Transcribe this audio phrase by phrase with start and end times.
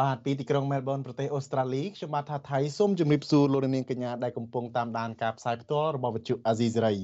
[0.00, 6.94] បាទពីទីក្រុងមែលប៊នប្រទេសអូស្ត្រាលីខ្ញុំបាទថាថៃសូមជម្រាបសួរលោកនាងកញ្ញាដែលកំពុងតាមដានការផ្សាយផ្ទាល់របស់វិទ្យុអាស៊ីសេរី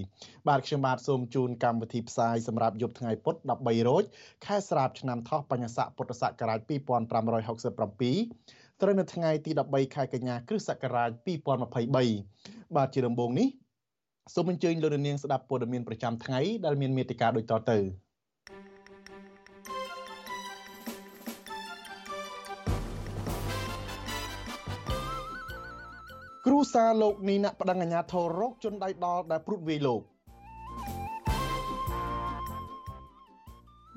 [0.48, 4.04] បាទខ្ញុំបាទសូមជូនកម្មវិធីផ្សាយសម្រាប់យប់ថ្ងៃពុធ13រោច
[4.44, 6.70] ខែស្រាបឆ្នាំថោះបញ្ញស័កពុទ្ធសករាជ2567
[8.80, 13.48] ត្រូវនៅថ្ងៃទី13ខែកញ្ញាគ្រិស្តសករាជ2023បាទជាដំបូងនេះ
[14.34, 18.03] សូមអញ្ជើញលោកនាងស្ដាប់ព័ត៌មានប្រចាំថ្ងៃដែលមានមេតិការដូចតទៅ
[26.46, 30.02] គ្រូសាលោកនីណាក់ប្តឹងអាញាធររោគជនដៃដល់ដែលព្រួតវាយលោក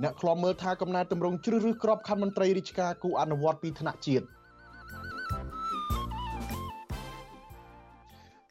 [0.04, 4.26] អ្នកខ្លំមើលថាកំណែតម្រង់ជ្រើសរើសក្របខណ្ឌមន្ត្រីរាជការគូអនុវត្តពីថ្នាក់ជាតិ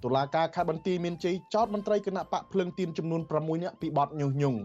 [0.04, 4.60] តុលាការខេត្តបន្ទាយមានជ័យចោតមន្ត្រីគណៈបកភ្លឹងទៀនចំនួន6នាក់ពីបទញុះញង់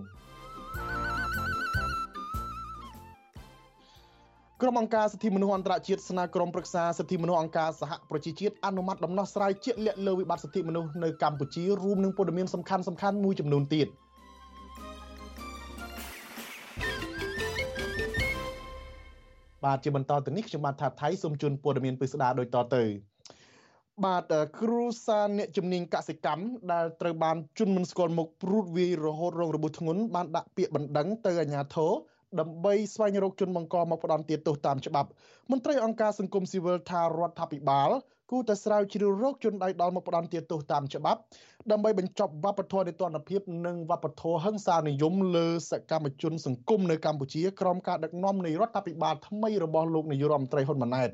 [4.61, 13.87] ក្រុមអង្គការសិទ្ធិមនុស្សអន្តរជាតិស្នើក្រុមប្រឹក្សាសិទ្ធិមនុស្សអង្គការសហប្រជាជាតិអនុម័តដំណោះស្រាយជាក់លាក់លើវិបត្តិសិទ្ធិមនុស្សនៅកម្ពុជារួមនឹងព័ត៌មានសំខាន់សំខាន់មួយចំនួនទៀត
[19.63, 22.83] បាទជាបន្តទៅនេះខ្ញុំបាទថាថៃសូមជូនព័ត៌មានពិស្ដារដូចតទៅ
[24.05, 31.91] បាទគ្រូសាអ្នកជំនាញកសិកម្មដែលត្រូវបានជន់មិនស្គាល់មុខព្រួតវាយរហូតរងរបួសធ្ងន់បានដាក់ពាក្យបណ្ដឹងទៅអាជ្ញាធរ
[32.39, 35.09] ដើម្បីស្វែងរកជនបង្កមកផ្ដន់ទោសតាមច្បាប់
[35.51, 37.89] មន្ត្រីអង្គការសង្គមស៊ីវិលថារដ្ឋាភិបាល
[38.31, 41.19] គូតែស្រាវជ្រាវរោគជនដៃដល់មកផ្ដន់ទោសតាមច្បាប់
[41.71, 51.09] ដើម្បីបញ្ចប់វប្បធម៌នៃទណ្ឌភាពនិងវប្បធម៌ហិង្សានិយមលើសកម្មជនសង្គមនៅកម្ពុជាក្រោមការដឹកនាំនៃរដ្ឋាភិបាលថ្មីរបស់លោកនាយរដ្ឋមន្ត្រីហ៊ុនម៉ាណែត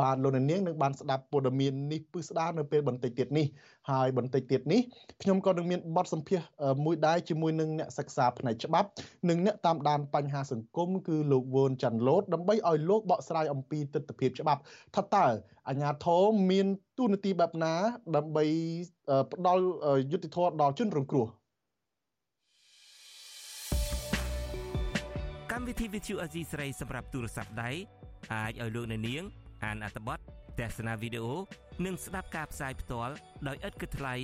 [0.00, 3.46] បានលោកនាងនឹងបានស្ដាប់ព័ត៌មាននេះពឹស្ដារនៅពេលបន្តិចទៀតនេះ
[3.90, 4.80] ហើយបន្តិចទៀតនេះ
[5.22, 6.40] ខ្ញុំក៏នឹងមានបទសម្ភាស
[6.84, 8.88] មួយដែរជាមួយនឹងអ្នកសិក្សាផ្នែកច្បាប់
[9.28, 14.60] និងអ្នកតាមដានបញ្ហាសង្គមគឺលោកវឿនច័ន្ទលូតដើម្បីឲ្យលោកបកស្រាយអំពីទស្សនវិជ្ជាច្បាប់
[14.96, 15.26] ថាតើ
[15.68, 16.66] អាញាធមមាន
[16.98, 17.74] ទូនាទីបែបណា
[18.16, 18.44] ដើម្បី
[19.32, 19.64] ផ្ដល់
[20.10, 21.26] យុត្តិធម៌ដល់ជនរងគ្រោះ
[25.52, 27.70] កម្មវិធី Vithu Azizi ស្រីសម្រាប់ទូរស័ព្ទដៃ
[28.32, 29.22] អាចឲ្យលោកអ្នកនាង
[29.64, 30.18] អានអត្ថបទ
[30.58, 31.34] ទស្សនាវីដេអូ
[31.84, 33.14] និងស្ដាប់ការផ្សាយផ្ទាល់
[33.48, 34.14] ដោយឥតគិតថ្លៃ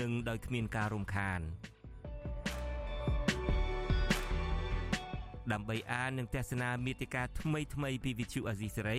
[0.00, 1.40] និងដោយគ្មានការរំខាន
[5.52, 8.98] ដើម្បីអាននិងទស្សនាមេតិការថ្មីៗពី Vithu Azizi ស្រី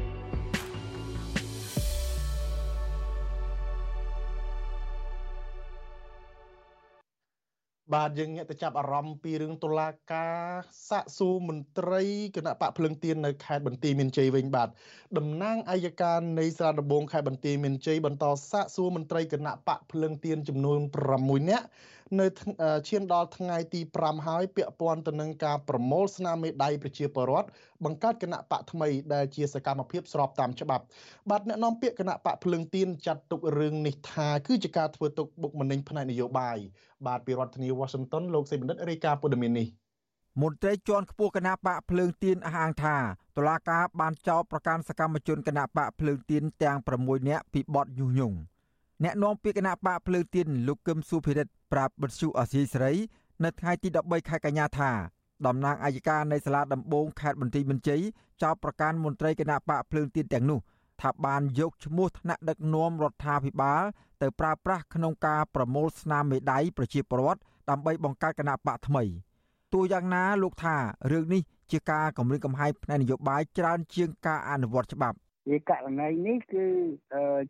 [7.93, 10.39] បាទយើងងាកទៅចាប់អារម្មណ៍ពីរឿងតុលាការ
[10.89, 12.03] សាកសួរមន្ត្រី
[12.35, 14.69] គណៈបកភ្លឹងទៀននៅខេត្តបន្ទាយមានជ័យវិញបាទ
[15.17, 20.77] តំណាងអัยការនៃស្រាដំបងខេត្តបន្ទាយមានជ័យបន្តសាកសួរមន្ត្រីគណៈបកភ្លឹងទៀនចំនួន
[21.13, 21.65] 6នាក់
[22.19, 22.27] នៅ
[22.87, 27.47] ឈានដល់ថ្ងៃទី5ហើយពាក់ព័ន្ធទៅនឹងការប្រមូលស្នាមមេដៃប្រជាពលរដ្ឋ
[27.83, 30.83] បង្កើតគណៈបកថ្មីដែលជាសកម្មភាពស្របតាមច្បាប់
[31.29, 36.57] បាទអ្នកនាំពាក្យគណៈបកភ្លើងទៀនចាត់ទុករឿងនេះថាគឺជាការធ្វើទុកបុកម្នេញផ្នែកនយោបាយ
[37.07, 39.67] បាទពីរដ្ឋធានី Washington លោកសេបណ្ឌិតរាយការណ៍ព័ត៌មាននេះ
[40.41, 42.97] មន្ត្រីជាន់ខ្ពស់គណៈបកភ្លើងទៀនអះអាងថា
[43.37, 48.37] តុលាការបានចោទប្រកាន់សកម្មជនគណៈបកភ្លើងទៀនទាំង6នាក់ពីបទញុះញង់
[49.03, 52.91] អ្នកនាំពាក្យគណៈបកភ្លើងទៀនលោកកឹមសុភិរិទ្ធប្រាប់បទសុអសីស្រី
[53.43, 54.91] នៅថ្ងៃទី13ខែកញ្ញាថា
[55.45, 58.01] តំណាងអัยការនៃសាលាដំបងខេត្តបន្ទាយមានជ័យ
[58.41, 60.59] ចោទប្រកាន់មន្ត្រីគណៈបកភ្លើងទៀនទាំងនោះ
[61.01, 63.83] ថាបានយកឈ្មោះថ្នាក់ដឹកនាំរដ្ឋាភិបាល
[64.21, 69.03] ទៅប្រើប្រាស់ក្នុងការប្រមូលស្នាមមេដៃប្រជាពលរដ្ឋដើម្បីបង្កើតគណៈបកថ្មី
[69.73, 70.75] ទោះយ៉ាងណាលោកថា
[71.11, 75.17] រឿងនេះជាការគម្រាមកំហែងផ្នែកនយោបាយច្រើនជាងការអនុវត្តច្បាប់
[75.49, 76.65] វាករណីនេះគឺ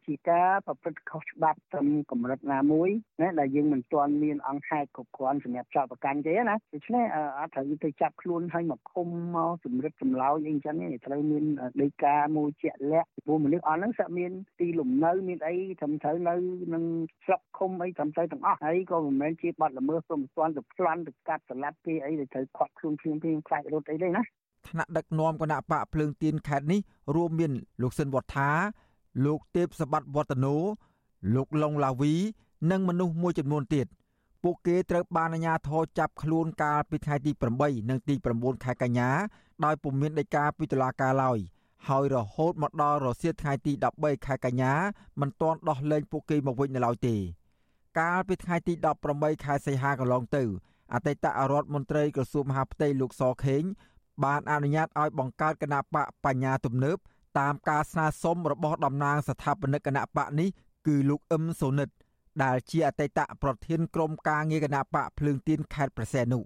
[0.06, 2.90] ជាការប្រព្រឹត្តខុសច្បាប់ត្រឹមកម្រិតណាមួយ
[3.22, 7.06] ណាដែលយើងមិនទាន់មានអង្គហេតុគ្រប់គ្រាន់សម្រាប់ចោទប្រកាន់ទេណាដូច្នេះ
[7.40, 11.44] អត់ត្រូវទៅចាប់ខ្លួនឲ្យមកឃុំមកសម្រិតចម្លោយអីចឹងទេត្រូវមាន
[11.82, 16.36] ដីកាមួយជាក់លាក់ព្រោះមនុស្សអស់ហ្នឹងសាក់មានទីលំនៅមានអីត្រឹមត្រូវនៅ
[16.74, 16.84] នឹង
[17.26, 24.24] ស្រុកឃុំអីត្រឹមត្រូវទាំងអស់ហើយក៏មិនមែនជាបាត់ល្មើសព្រមស្ទាន់ទៅប្លន់ទៅកាត់សម្លាប់គេអីដែលត្រូវខាត់ខ្លួនភ្លាមភ្លាមខ្លាចរត់អីទេណា
[24.72, 26.80] ថ្នាក់ដឹកនាំគណៈបកភ្លើងទៀនខេត្តនេះ
[27.16, 27.52] រួមមាន
[27.82, 28.50] លោកសិនវត្ថា
[29.26, 30.56] លោកទេពសបត្តិវឌ្ឍនោ
[31.36, 32.14] លោកឡុងឡាវី
[32.72, 33.88] និងមនុស្សមួយចំនួនទៀត
[34.44, 37.32] ពួកគេត្រូវបានអាជ្ញាធរចាប់ខ្លួនកាលពីថ្ងៃទី
[37.62, 39.10] 8និងទី9ខែកញ្ញា
[39.66, 41.40] ដោយពុំមានដីកាពីតុលាការឡើយ
[41.88, 44.74] ហើយរហូតមកដល់រសៀលថ្ងៃទី13ខែកញ្ញា
[45.20, 47.16] មិនទាន់ដោះលែងពួកគេមកវិញនៅឡើយទេ
[48.00, 48.74] កាលពីថ្ងៃទី
[49.10, 50.44] 18ខែសីហាកន្លងទៅ
[50.94, 53.64] អតីតរដ្ឋមន្ត្រីក្រសួងមហាផ្ទៃលោកសខេង
[54.24, 56.98] បានអនុញ្ញាតឲ្យបង្កើតគណៈបកបញ្ញាទំនើប
[57.40, 60.50] តាមការស្នើសុំរបស់តំណាងស្ថាបនិកគណៈបកនេះ
[60.88, 61.90] គឺលោកអឹមសូនិត
[62.44, 66.44] ដែលជាអតីតប្រធានក្រុមការងារគណៈបកភ្លើងទៀនខេត្តប្រសែននោះ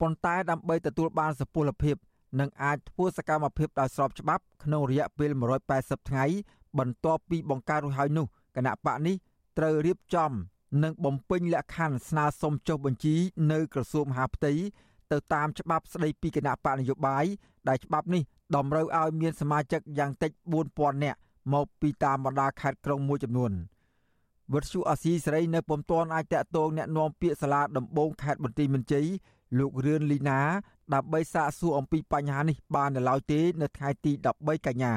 [0.00, 1.96] ប៉ុន្តែដើម្បីទទួលបានសុពលភាព
[2.40, 5.30] និងអាចធ្វើសកម្មភាពដោយស្របច្បាប់ក្នុងរយៈពេល
[5.70, 6.24] 180ថ្ងៃ
[6.78, 8.26] បន្ទាប់ពីបង្កើតរួចហើយនោះ
[8.56, 9.16] គណៈបកនេះ
[9.58, 10.30] ត្រូវរៀបចំ
[10.82, 13.14] និងបំពេញលក្ខខណ្ឌស្នើសុំចុះបញ្ជី
[13.52, 14.52] នៅក្រសួងមហាផ្ទៃ
[15.11, 17.25] ទៅតាមច្បាប់ស្តីពីគណៈបកនយោបាយ
[17.69, 18.21] ដែលច្បាប់នេះ
[18.55, 20.31] តម្រូវឲ្យមានសមាជិកយ៉ាងតិច
[20.67, 21.19] 4000នាក់
[21.53, 23.51] មកពីតាមបណ្ដាខេត្តក្រុងមួយចំនួន
[24.53, 29.07] វត្តជូអាស៊ីសេរីនៅពុំទាន់អាចតាក់ទងแนะនាំពាក្យសាលាដំបងខេត្តបន្ទាយមានជ័យ
[29.59, 30.39] លោករឿនលីណា
[30.93, 34.93] ដើម្បីសាកសួរអំពីបញ្ហានេះបាននៅឡើយទេនៅថ្ងៃទី13កញ្ញា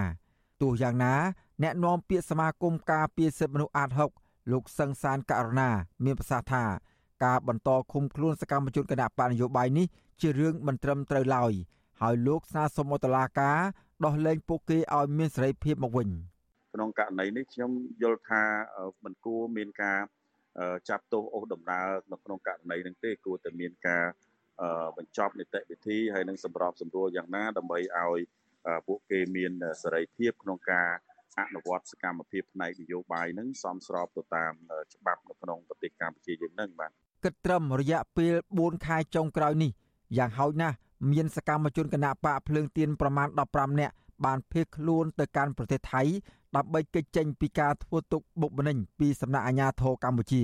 [0.62, 1.14] ទោះយ៉ាងណា
[1.62, 3.90] អ្នកនាំពាក្យសមាគមការពារសិទ្ធិមនុស្សអាត
[4.20, 5.70] 6លោកសឹងសានករណា
[6.04, 6.64] មានប្រសាសន៍ថា
[7.23, 9.87] ការបន្តឃុំខ្លួនសកម្មជនគណៈបកនយោបាយនេះ
[10.21, 11.53] ជារឿងមិនត្រឹមត្រូវឡើយ
[12.01, 13.57] ហើយលោកស្នើសុំឲ្យតុលាការ
[14.05, 16.09] ដោះលែងពួកគេឲ្យមានសេរីភាពមកវិញ
[16.73, 17.71] ក្នុងករណីនេះខ្ញុំ
[18.01, 18.43] យល់ថា
[19.03, 19.99] មិនគួរមានការ
[20.89, 24.05] ចាប់ទោសអូសដំណើរនៅក្នុងករណីនេះទេគួរតែមានការ
[24.97, 28.19] បញ្ចប់នីតិវិធីហើយនឹងសម្របសម្រួលយ៉ាងណាដើម្បីឲ្យ
[28.87, 29.51] ពួកគេមាន
[29.83, 30.89] សេរីភាពក្នុងការ
[31.39, 34.53] អនុវត្តសកម្មភាពផ្នែកនយោបាយនឹងសមស្របទៅតាម
[34.93, 36.91] ច្បាប់នៅក្នុងប្រទេសកម្ពុជាយើងនឹងបាទ
[37.23, 39.71] គិតត្រឹមរយៈពេល4ខែចុងក្រោយនេះ
[40.17, 40.75] យ៉ាងហោចណាស់
[41.11, 43.93] មានសកម្មជនគណបកភ្លើងទៀនប្រមាណ15នាក់
[44.25, 46.01] បានភៀសខ្លួនទៅកាន់ប្រទេសថៃ
[46.55, 50.43] ដើម្បីគេចចេញពីការធ្វើទុកបុកម្នេញពីសំណាក់អាជ្ញាធរកម្ពុជា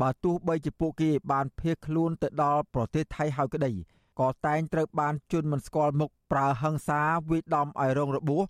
[0.00, 3.72] បើទោះបីជាពួកគេបានភៀសខ្លួនទៅដល់ប្រទេសថៃហើយក្តី
[4.20, 7.00] ក៏តែងត្រូវបានជន់មិនស្គាល់មុខប្រើហិង្សា
[7.30, 8.42] វាយដំឲ្យរងរបួស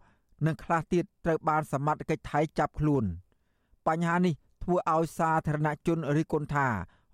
[0.46, 3.04] និងខ្លះទៀតត្រូវបានសមត្ថកិច្ចថៃចាប់ខ្លួន
[3.86, 6.68] បញ្ហានេះធ្វើឲ្យសាធារណជនរិះគន់ថា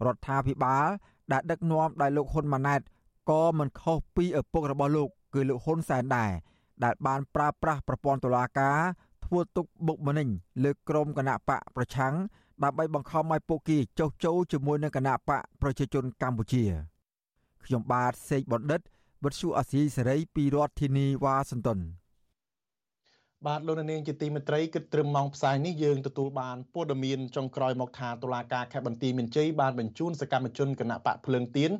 [0.04, 0.88] រដ្ឋាភិបាល
[1.32, 2.80] ដែលដឹកនាំដោយលោកហ៊ុនម៉ាណែត
[3.30, 6.30] ក៏មិនខុសពីឪពុករបស់លោកគឺលោកហ៊ុនសែនដែរ
[6.84, 8.78] ដែលបានប្រើប្រាស់ប្រព័ន្ធតុលាការ
[9.24, 10.28] ធ្វើទុកបុកម្នេញ
[10.64, 12.14] លើក្រុមគណៈបកប្រឆាំង
[12.62, 16.64] ដើម្បីបង្ខំឲ្យពួកគេចុះចូលជាមួយនឹងគណៈបកប្រជាជនកម្ពុជា
[17.64, 18.80] ខ្ញុំបាទសេកបណ្ឌិត
[19.24, 21.78] វិទ្យុអាស៊ីសេរីពីរដ្ឋធានីវ៉ាស៊ីនតោន
[23.46, 31.70] បាទលោកនាងជាទីមេត្រីគិតត្រឹមម៉ោងផ្សាយនេះយើងទទួលបានព័ត៌មានចុងក្រោយមកថាតុលាការខេត្តបន្ទាយមានជ័យបានបញ្ជូនសកម្មជនគណៈបកភ្លើងទៀន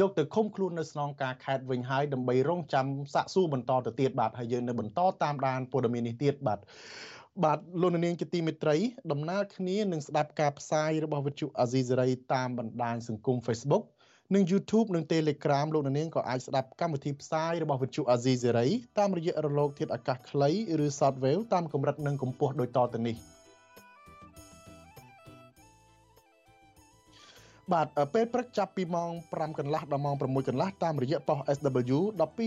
[0.00, 6.58] យកទៅឃុំខ្លួននៅស្នងការខេត្តវិញហើយដើម្បីរងចាំសាកសួរបន្តទៅទៀតបាទហើយយើងនៅបន្តតាមដានព័ត៌មាននេះទៀតបាទ
[7.44, 8.76] បាទលោកនាងជាទីមេត្រី
[9.12, 13.84] ដំណើរគ្នានឹងស្ដាប់ការផ្សាយរបស់វិទ្យុអាស៊ីសេរីតាមបណ្ដាញសង្គម Facebook
[14.34, 20.50] និង YouTube និង Telegram លោកនាងក៏អាចស្ដាប់កម្មវិធីផ្សាយរបស់វិទ្យុ Azizi Serai តាមរយៈរលកធាតុអាកាសខ្លី
[20.84, 23.16] ឬ Shortwave តាមកម្រិតនិងកម្ពស់ដូចតទៅនេះ
[27.72, 31.98] បាទពេលព្រឹកចាប់ពីម៉ោង5កន្លះដល់ម៉ោង6កន្លះតាមរយៈប៉ុស SW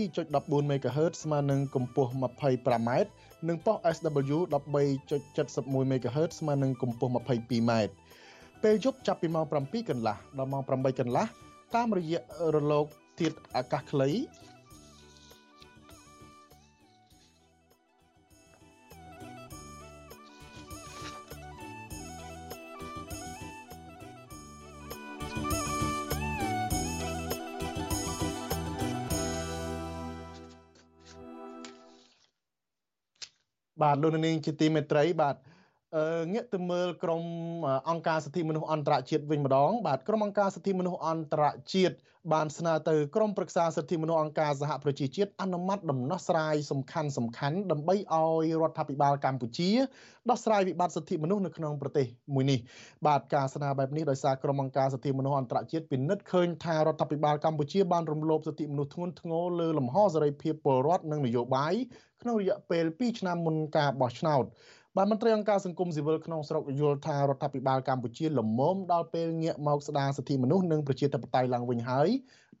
[0.08, 2.90] 12.14 MHz ស្មើនឹងកម្ពស់ 25m
[3.48, 7.72] និងប៉ុស SW 13.71 MHz ស្មើនឹងកម្ពស់ 22m
[8.62, 11.26] ពេលយប់ចាប់ពីម៉ោង7កន្លះដល់ម៉ោង8កន្លះ
[11.74, 12.20] តាមរយៈ
[12.54, 12.86] រលក
[13.18, 14.10] ធាតុអាកាសខ្លី
[33.82, 35.36] បាទលោកនាងជាទីមេត្រីបាទ
[36.32, 37.24] ងាកទៅមើលក្រម
[37.90, 41.44] អង្គការសិទ្ធិមនុស្សអន្តរជាតិវិញម្ដង បាទក្រមអង្គការសិទ្ធិមនុស្សអន្តរ
[41.74, 41.96] ជាតិ
[42.32, 49.70] បានស្នើទៅក្រមប្រឹក្សាសិទ្ធិមនុស្សអង្គការសហប្រជាជាតិអនុម័តដំណោះស្រាយសំខាន់សំខាន់ដើម្បីឲ្យរដ្ឋាភិបាលកម្ពុជា
[50.30, 52.58] ដោះស្រាយវិបត្តិសិទ្ធិមនុស្សនៅក្នុងប្រទេសមួយនេះ
[53.06, 61.74] បាទការស្នើបែបនេះដោយសារក្រមអង្គការសិទ្ធិមនុស្សអន្តរជាតិពិនិត្យឃើញថារដ្ឋាភិបាលកម្ពុជាបានរំលោភសិទ្ធិមនុស្សធ្ងន់ធ្ងរលើលំហសេរីភាពពលរដ្ឋនិងនយោបាយ
[62.22, 64.44] ក្នុងរយៈពេល2ឆ្នាំមុនការបោះឆ្នោត
[64.96, 68.60] បានមន្ត្រីអង្គការសង្គមស៊ីវិលក្នុងស្រុកយល់ថារដ្ឋាភិបាលកម្ពុជាលំម
[68.92, 72.08] ដល់ពេលងាកមកស្ដារសិទ្ធិមនុស្សនិងប្រជាធិបតេយ្យឡើងវិញហើយ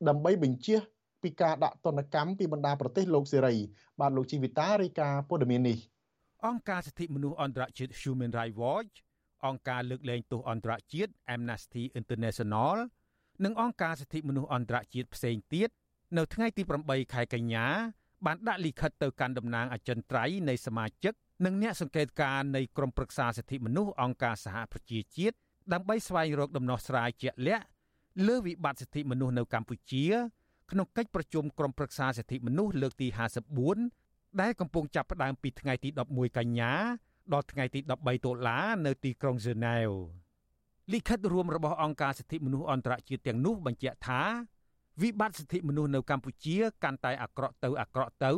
[0.08, 0.76] ដើម្បីបញ្ជា
[1.22, 3.54] ពីការដាក់ទណ្ឌកម្មពីបណ្ដាប្រទេសលោកសេរី
[4.00, 5.78] បាទលោកជីវិតារាយការណ៍ព័ត៌មាននេះ
[6.46, 8.94] អង្គការសិទ្ធិមនុស្សអន្តរជាតិ Human Rights Watch
[9.46, 12.76] អង្គការលើកលែងទោសអន្តរជាតិ Amnesty International
[13.44, 15.68] និងអង្គការសិទ្ធិមនុស្សអន្តរជាតិផ្សេងទៀត
[16.16, 17.66] នៅថ្ងៃទី8ខែកញ្ញា
[18.26, 25.36] បានដាក់លិខិតទៅកាន់តំណាងអចិន្ត្រៃយ៍នៃសមាជិក និងអ្នកសង្កេតការណ៍នៃក្រមប្រឹក្សាសិទ្ធិមនុស្សអង្គការសហប្រជាជាតិ
[25.72, 27.64] ដើម្បីស្វែងរកដំណោះស្រាយជាក់លាក់
[28.26, 30.06] លើវិបត្តិសិទ្ធិមនុស្សនៅកម្ពុជា
[30.70, 33.08] ក្នុងកិច្ចប្រជុំក្រុមប្រឹក្សាសិទ្ធិមនុស្សលើកទី
[33.74, 36.72] 54ដែលកំពុងចាប់ផ្ដើមពីថ្ងៃទី11កញ្ញា
[37.32, 39.88] ដល់ថ្ងៃទី13តុលានៅទីក្រុងហ្សឺណែវ
[40.92, 44.22] លិខិតរួមរបស់អង្គការសិទ្ធិមនុស្សអន្តរជាតិទាំងនោះបញ្ជាក់ថា
[45.02, 48.32] វិបត្តិសិទ្ធិមនុស្សនៅកម្ពុជាកាន់តែអាក្រក់ទៅអាក្រក់ទៅ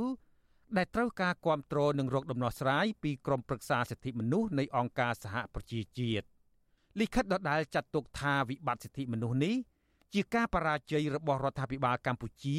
[0.77, 6.27] ដែលត្រូវការគ្រប់គ្រងនិងរកដំណោះស្រាយពីក្រមប្រឹក្សាសិទ្ធិមនុស្សនៃអង្គការសហប្រជាជាតិ
[7.01, 9.55] លិខិតដដែលចាត់ទុកថាវិបត្តិសិទ្ធិមនុស្សនេះ
[10.15, 12.59] ជាការបរាជ័យរបស់រដ្ឋាភិបាលកម្ពុជា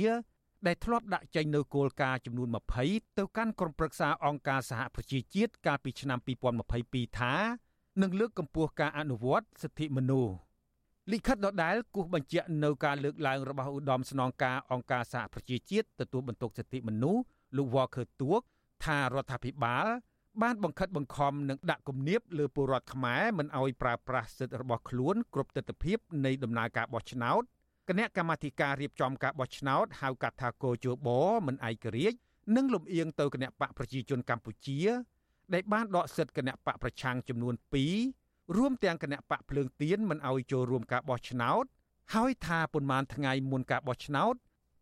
[0.68, 2.48] ដែលធ្លាប់ដាក់ចេញនូវគោលការណ៍ចំនួន
[2.84, 6.20] 20ទៅកាន់ក្រុមប្រឹក្សាអង្គការសហប្រជាជាតិកាលពីឆ្នាំ
[6.68, 7.34] 2022ថា
[8.02, 10.34] នឹងលើកកម្ពស់ការអនុវត្តសិទ្ធិមនុស្ស
[11.12, 17.24] លិខិតដដែលគូសបញ្ជាក់នៅការលើកឡើងរបស់ឧត្តមស្នងការអង្គការសហប្រជាជាតិទទួលបន្ទុកសិទ្ធិមនុស្ស
[17.58, 18.44] លោក Walker Tuok
[18.86, 19.88] ថារដ្ឋាភិបាល
[20.42, 27.42] បានបង្ខិតបង្ខំនិងដាក់គំនាបលើពលរដ្ឋខ្មែរមិនឲ្យប្រើប្រាស់សិទ្ធិរបស់ខ្លួនគ្រប់ទិដ្ឋភាពនៃដំណើរការបោះឆ្នោត
[27.90, 31.10] គណៈកម្មាធិការរៀបចំការបោះឆ្នោតហៅកាត់ថាកោជប
[31.48, 32.18] មិនឯករាជ្យ
[32.56, 34.82] និងលំអៀងទៅគណៈបកប្រជាជនកម្ពុជា
[35.54, 37.56] ដែលបានដកសិទ្ធិគណៈបកប្រឆាំងចំនួន
[38.06, 41.66] 2រួមទាំងគណៈបកភ្លើងទៀនមិនឲ្យចូលរួមការបោះឆ្នោត
[42.14, 44.36] ហើយថាប៉ុន្មានថ្ងៃមុនការបោះឆ្នោត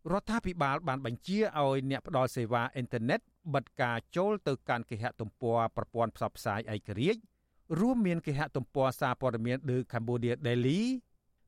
[0.09, 3.19] រដ្ឋាភិបាលបានបញ្ជាឲ្យអ្នកផ្ដល់សេវាអ៊ីនធឺណិត
[3.53, 7.21] បិទការចូលទៅកាន់គេហទំព័រប្រព័ន្ធផ្សព្វផ្សាយឯករាជ្យ
[7.79, 10.81] រួមមានគេហទំព័រសារព័ត៌មាន The Cambodia Daily,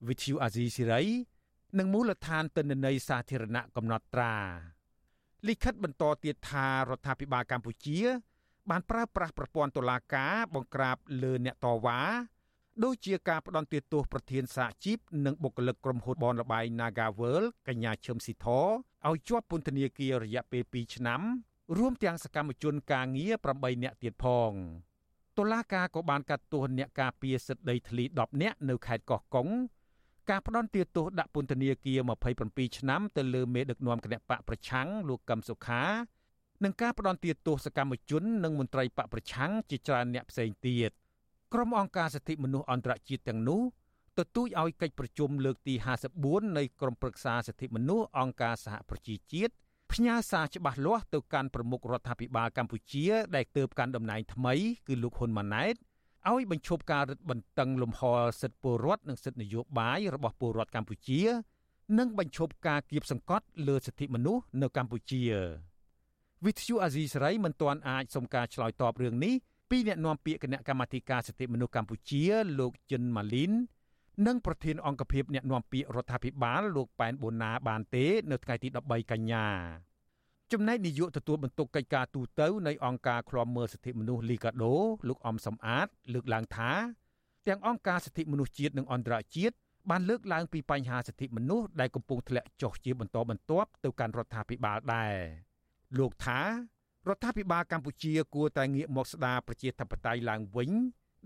[0.07, 1.05] Vithu Azizi Siri
[1.79, 4.35] និងមូលដ្ឋានទិន្នន័យសាធារណៈកំណត់ត្រា
[5.47, 7.99] លិខិតបន្តទៀតថារដ្ឋាភិបាលកម្ពុជា
[8.69, 11.99] បានប្រើប្រាស់ប្រព័ន្ធតុលាការបង្ក្រាបលើអ្នកតវ៉ា
[12.81, 21.21] ដូចជាការផ្ដន់ទោសប្រធានសហជីពនិងបុគ្គលិកក្រុមហ៊ុនបនលបៃ Nagaworld កញ្ញាឈឹមស៊ីធឲ្យជាប់ពន្ធនាគាររយៈពេល2ឆ្នាំ
[21.77, 24.51] រួមទាំងសកម្មជនការងារ8នាក់ទៀតផង
[25.37, 29.47] តុលាការក៏បានកាត់ទោសអ្នកការពារសិទ្ធិដីធ្លី10នាក់នៅខេត្តកោះកុង
[30.29, 31.99] ការផ្ដន់ទោសដាក់ពន្ធនាគារ
[32.39, 35.83] 27ឆ្នាំទៅលើមេដឹកនាំគណៈបកប្រឆាំងលោកកឹមសុខា
[36.63, 40.91] និងការផ្ដន់ទោសសកម្មជននិងមន្ត្រីបកប្រឆាំងជាច្រើនអ្នកផ្សេងទៀត
[41.53, 43.61] ក្រុមអង្គការសិទ្ធិមនុស្សអន្តរជាតិទាំងនោះ
[44.19, 45.75] ទទូចឲ្យកិច្ចប្រជុំលើកទី
[46.15, 49.53] 54នៃក្រុមប្រឹក្សាសិទ្ធិមនុស្សអង្គការសហប្រជាជាតិ
[49.93, 53.05] ផ្ញើសារច្បាស់លាស់ទៅកាន់ប្រមុខរដ្ឋាភិបាលកម្ពុជា
[53.35, 54.53] ដែលទើបកាន់តំណែងថ្មី
[54.87, 55.75] គឺលោកហ៊ុនម៉ាណែត
[56.31, 58.01] ឲ្យបញ្ឈប់ការរឹតបន្តឹងលំហ
[58.41, 61.21] សិទ្ធិពលរដ្ឋនិងសិទ្ធិនយោបាយរបស់ពលរដ្ឋកម្ពុជា
[61.99, 65.21] និងបញ្ឈប់ការគៀបសង្កត់លើសិទ្ធិមនុស្សនៅកម្ពុជា
[66.45, 69.35] វិទ្យុអាស៊ីសេរីមិនទាន់អាចសុំការឆ្លើយតបរឿងនេះ
[69.73, 72.23] ពីអ្នកនាំពាក្យគណៈកម្មាធិការសិទ្ធិមនុស្សកម្ពុជា
[72.59, 73.51] លោកចិនម៉ាលីន
[74.27, 79.47] និងប្រធានអង្គភិបអ្នកនាំពាក្យរដ្ឋាភិបាលលោកប៉ែនបូណាបានទេនៅថ្ងៃទី13កញ្ញា
[80.51, 84.75] ចំណែកនាយកទទួលបន្ទុកកិច្ចការទូតនៃអង្គការឃ្លាំមើលសិទ្ធិមនុស្សលីកាដូ
[85.07, 86.71] លោកអំសំអាត លើកឡើងថា
[87.47, 89.55] ទាំងអង្គការសិទ្ធិមនុស្សជាតិនិងអន្តរជាតិ
[89.89, 95.13] បានលើកឡើងពីបញ្ហាសិទ្ធិមនុស្សដែលកំពុងធ្លាក់ចុះជាបន្តបន្ទាប់ទៅកាន់រដ្ឋាភិបាលដែរ
[95.97, 96.39] លោកថា
[97.09, 100.71] រដ្ឋាភិបាលកម្ពុជាគួរតែងាកមកស្ដារប្រជាធិបតេយ្យឡើងវិញ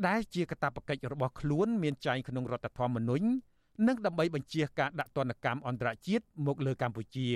[0.08, 3.28] ដែលជាកាតព្វកិច្ចរបស់ខ្លួនមានចែងក្នុងរដ្ឋធម្មនុញ្ញ
[3.88, 7.28] និងដើម្បីបញ្ជាការដាក់ទណ្ឌកម្មអន្តរជាតិមកលើកម្ពុជា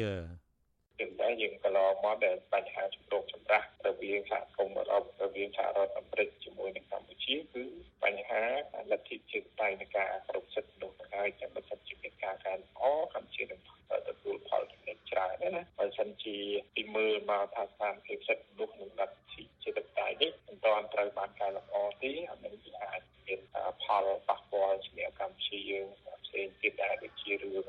[1.02, 7.64] យើងដែរយើងកន្លងមកដែលបញ្ហាជំរកចម្រាស់រវាងសហគមន៍អឺរ៉ុបរវាងសហរដ្ឋអាមេរិកជាមួយនឹងកម្ពុជាគឺ
[8.04, 8.44] បញ្ហា
[8.92, 13.62] លទ្ធិជាតិតៃនៃការគ្រប់សិទ្ធិមនុស្សហើយតែបើសិនជាមានការកែលម្អកម្ពុជានឹង
[14.08, 16.38] ទទួលផលចំណេញច្រើនណាបើសិនជា
[16.76, 23.40] ពីមើលមកថាស្ថានភាពសិទ្ធិមនុស្សនិងលទ្ធិជាតិតៃនេះមិនទាន់ត្រូវបានកែលម្អទេអានេះវាអាចមាន
[23.84, 25.88] ផលប៉ះពាល់សម្រាប់កម្ពុជាយើង
[26.26, 27.66] ផ្សេងទៀតដែរដូចជារឿង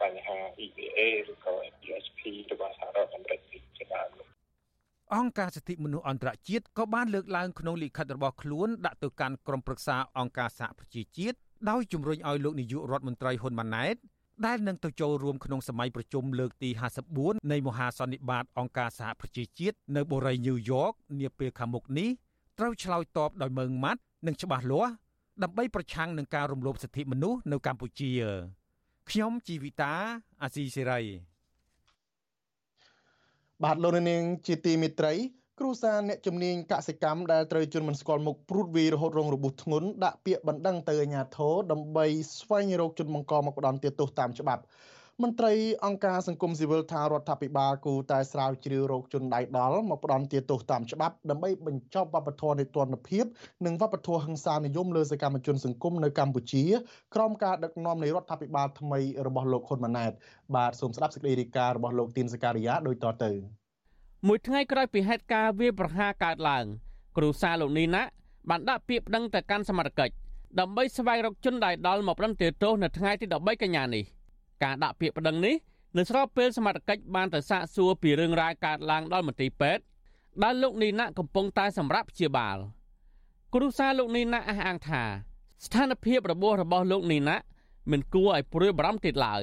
[0.00, 0.98] បញ្ហា EBA
[1.32, 1.54] ឬក៏
[1.88, 2.20] USP
[2.52, 3.40] របស់សហរដ្ឋអាមេរិក
[3.76, 4.08] ជាដើម
[5.14, 11.36] អង្គការសិទ្ធិមនុស្សអន្តរជាតិក៏បានលើកឡើងក្នុងលិខិតរបស់ខ្លួនដាក់ទៅកាន់ក្រុមប្រឹក្សាអង្គការសហប្រជាជាតិ
[11.70, 13.96] ដោយជំរុញឲ្យលោកនាយករដ្ឋមន្ត្រីហ៊ុនម៉ាណែត
[14.46, 16.70] ដែលនឹងទៅចូលរួមក្នុងសម័យប្រជុំលើកទី
[17.10, 22.08] 54នៃមហាសន្និបាតអង្គការសហប្រជាជាតិនៅបូរីញូវយ៉កនាពេលខាងមុខនេះ
[22.58, 24.92] ត្រូវឆ្លើយតបដោយម៉ឺងម៉ាត់និងច្បាស់លាស់
[25.42, 28.10] ដើម្បីប្រឆាំងនឹងការរំលោភសិទ្ធិមនុស្សនៅកម្ពុជា
[29.10, 29.94] ខ្ញុំជីវិតា
[30.42, 31.29] អាស៊ីសេរី
[33.64, 35.12] បាទលោកនាងជាទីមេត្រី
[35.58, 42.06] គ្រូសាអ្នកជំនាញកសិកម្មដែលត្រូវជន់មិនស្គាល់មុខព្រួតវាយរហូតរងរបួសធ្ងន់ដាក់ពាក្យបណ្ដឹងទៅអាជ្ញាធរដើម្បី
[42.38, 44.62] ស្វែងរកជនបង្កមកផ្ដន់ទោសតាមច្បាប់
[45.24, 53.24] មន្ត្រីអង្គការសង្គមស៊ីវិលថារដ្ឋាភិបាលគូតែស្រាវជ្រាវរោគជនដៃដល់មកផ្ដន់ទោសតាមច្បាប់ដើម្បីបញ្ចប់វប្បធម៌នៃទណ្ឌភាព
[53.66, 56.64] និងវប្បធម៌ហិង្សានិយមលើសកម្មជនសង្គមនៅកម្ពុជា
[57.14, 60.12] ក្រោមការដឹកនាំនៃរដ្ឋាភិបាលថ្មីរបស់លោកហ៊ុនម៉ាណែត
[60.56, 63.32] បាទសូមស្ដាប់សេចក្តីរាយការណ៍របស់លោកទីនសការីយ៉ាដូចតទៅ
[64.28, 66.64] មួយថ្ងៃក្រោយពីហេតុការណ៍វាប្រហារកើតឡើង
[67.16, 68.02] គ្រូសាលោកនីណា
[68.50, 70.14] បានដាក់ពាក្យប្តឹងទៅកាន់សមត្ថកិច្ច
[70.60, 74.04] ដើម្បីស្វែងរកជនដែលដល់មកប្រំទាទោសនៅថ្ងៃទី13កញ្ញានេះ
[74.62, 75.54] ការដាក់ពាក្យប្តឹងនេះ
[75.96, 79.82] នៅស្របពេលសមត្ថកិច្ចបានទៅសាកសួរពីរឿងរ៉ាវកើតឡើងដល់មន្ត្រីពេទ្យ
[80.42, 82.58] ដែលលោកនីណាកំពុងតែសម្រាប់ព្យាបាល
[83.54, 85.02] គ្រូសាលោកនីណាអះអាងថា
[85.64, 87.36] ស្ថានភាពរបួសរបស់លោកនីណា
[87.90, 89.42] មិនគួរឲ្យព្រួយបារម្ភទៀតឡើយ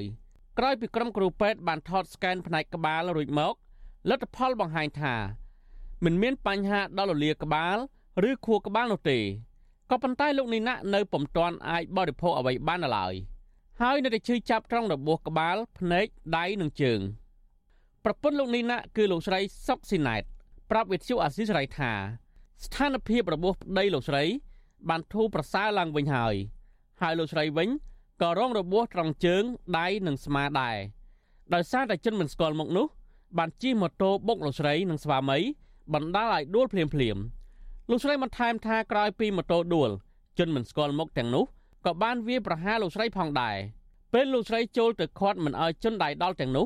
[0.58, 3.54] ក្រោយពីក្រុមគ្រូពេទ្យបានថតស្កែនផ្នែកក្បាលរួចមក
[4.10, 5.16] លទ្ធផលបង្ហាញថា
[6.04, 7.78] មិនមានបញ្ហាដល់រលាក្បាល
[8.30, 9.20] ឬខួរក្បាលនោះទេ
[9.90, 13.14] ក៏ប៉ុន្តែលោកនីណានៅពុំទាន់អាចបរិភោគអ្វីបានឡើយ
[13.82, 16.08] ហើយនៅតែឈឺចាប់ត្រង់របួសក្បាលភ្នែក
[16.38, 17.00] ដៃនិងជើង
[18.06, 20.24] ប្រពន្ធលោកនីណាគឺលោកស្រីសុកស៊ីណែត
[20.72, 21.92] ប្រាប់វិទ្យុអាស៊ីសេរីថា
[22.66, 24.24] ស្ថានភាពរបួសប្តីលោកស្រី
[24.90, 26.36] បានធូរប្រសើរឡើងវិញហើយ
[27.02, 27.70] ហើយលោកស្រីវិញ
[28.22, 29.44] ក៏រងរបួសត្រង់ជើង
[29.78, 30.78] ដៃនិងស្មាដែរ
[31.54, 32.88] ដោយសារតែជនមិនស្គាល់មុខនោះ
[33.38, 35.40] បានជិះម៉ូតូបុកលោកស្រីនិងស្វាមី
[35.94, 37.18] បណ្ដាលឲ្យដួលភ្លាមភ្លាម
[37.90, 39.90] លោកស្រីបន្ថែមថាក្រោយពីម៉ូតូដួល
[40.40, 41.46] ជនមិនស្គាល់មុខទាំងនោះ
[41.88, 43.58] ក៏បានវាប្រហារលោកស្រីផងដែរ
[44.14, 46.66] ពេលលោកស្រីចូលទៅខាត់មិនឲ្យជនដៃដល់ទាំងនោះ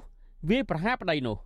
[0.50, 1.38] វាប្រហារប្តីនោះ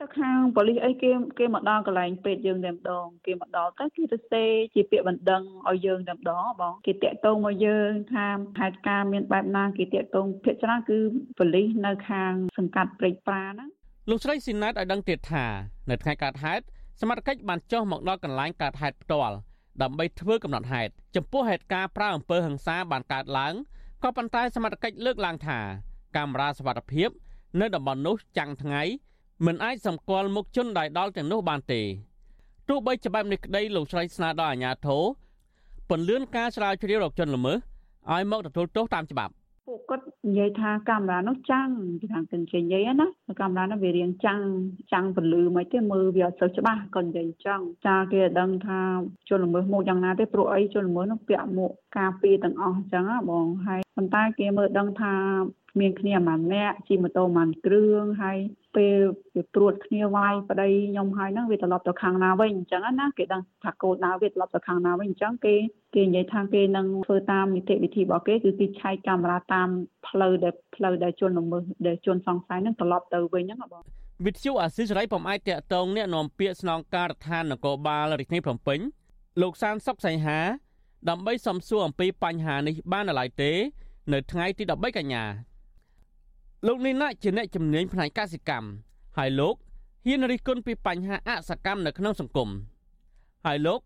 [0.00, 8.26] ទៅខាងប៉ូលីសអីគេគេមកដល់កន្លែងពេទ្យយើងតែម្ដងគេមកដល់ទៅគេទៅសេជាពាក្យបណ្ដឹងឲ្យយើងតែម្ដងបងគេតាក់ទងមកយើងថា
[8.60, 10.98] ហេតុការណ៍មានបែបណាគេតាក់ទងភាគច្រើនគឺ
[11.38, 13.68] ប៉ូលីសនៅខាងសង្កាត់ព្រែកប្រាហ្នឹង
[14.10, 15.46] លោកស្រីស៊ីណាតឲ្យដឹងទៀតថា
[15.90, 16.62] នៅថ្ងៃកើតហេតុ
[17.00, 19.36] សមត្ថកិច្ចបានចុះមកដល់កន្លែងកើតហេតុផ្ទាល់
[19.82, 23.54] ដើម្បីធ្វើកំណត់ហេតុចំពោះហេតុការណ៍ប្រើអំពើហិង្សាបានកើតឡើង
[24.02, 25.58] ក៏ប៉ុន្តែសមត្ថកិច្ចលើកឡើងថា
[26.16, 27.08] កាមេរ៉ាសវត្ថិភាព
[27.60, 28.82] នៅតំបន់នោះចាំងថ្ងៃ
[29.46, 31.82] មិនអាចសម្គាល់មុខជនដែលដល់ទាំងនោះបានទេ
[32.68, 35.02] ទោះបីជាបែបនេះក្តីលោកស្រីស្នើដល់អាជ្ញាធរ
[35.88, 37.58] ពន្លឿនការស្រាវជ្រាវរកជនល្មើស
[38.12, 39.32] ឲ្យមកទទួលទោសតាមច្បាប់
[39.68, 41.68] ពួកគាត់និយាយថាកាមេរ៉ានោះចាំង
[42.00, 43.06] គេថាគេនិយាយណា
[43.40, 44.40] កាមេរ៉ានោះវារៀងចាំង
[44.92, 48.80] ចាំងពលឺមិនទេមើលវាអត់សូវច្បាស់គាត់និយាយចឹងចាគេដឹងថា
[49.28, 55.14] ជនល្មើសមកយ៉ាងណាទេព្រោះអីជនល្មើសនោះពាក់មួកការពារទាំងអស់ចឹងណាបងហើយប៉ុន្តែគេមើលដឹងថា
[55.80, 58.38] មានគ្នាម្នាក់ជិះម៉ូតូមួយគ្រឿងហើយ
[58.76, 58.96] ពេល
[59.36, 65.54] វាព្រួតគ្នាវាយប្តីខ្ញុំហើយហ្នឹងវាត្រឡប់ទៅខាងណាវិញអញ្ចឹងណាគេដឹងថាកូនដើរវាត្រឡប់ទៅខាងណាវិញអញ្ចឹងគេ
[65.94, 69.68] គេនិយាយថាគេនឹងធ្វើតាមនីតិវិធីរបស់គេគឺគេឆែកកាមេរ៉ាតាម
[70.08, 73.82] ផ្លូវដែលផ្លូវដែលជនល្មើសដែលជនសង្ស័យហ្នឹងត្រឡប់ទៅវិញហ្នឹងបង
[74.26, 78.78] វិទ្យុអាស៊ីសេរីពុំអាចតាក់ទងអ្នកនាំពាក្យស្នងការដ្ឋាននគរបាលរាជធានីភ្នំពេញ
[79.42, 80.38] លោកសានសុកសៃហា
[81.08, 83.52] ដើម្បីសំសួរអំពីបញ្ហានេះបានឡើយទេ
[84.12, 85.24] នៅថ្ងៃទី13កញ្ញា
[86.66, 88.68] លោកនេះណាជាអ្នកជំនាញផ្នែកកសិកម្ម
[89.18, 89.54] ហើយលោក
[90.06, 92.48] ហ៊ានរិះគន់ពីបញ្ហាអសកម្មនៅក្នុងសង្គម
[93.44, 93.80] ហើយលោក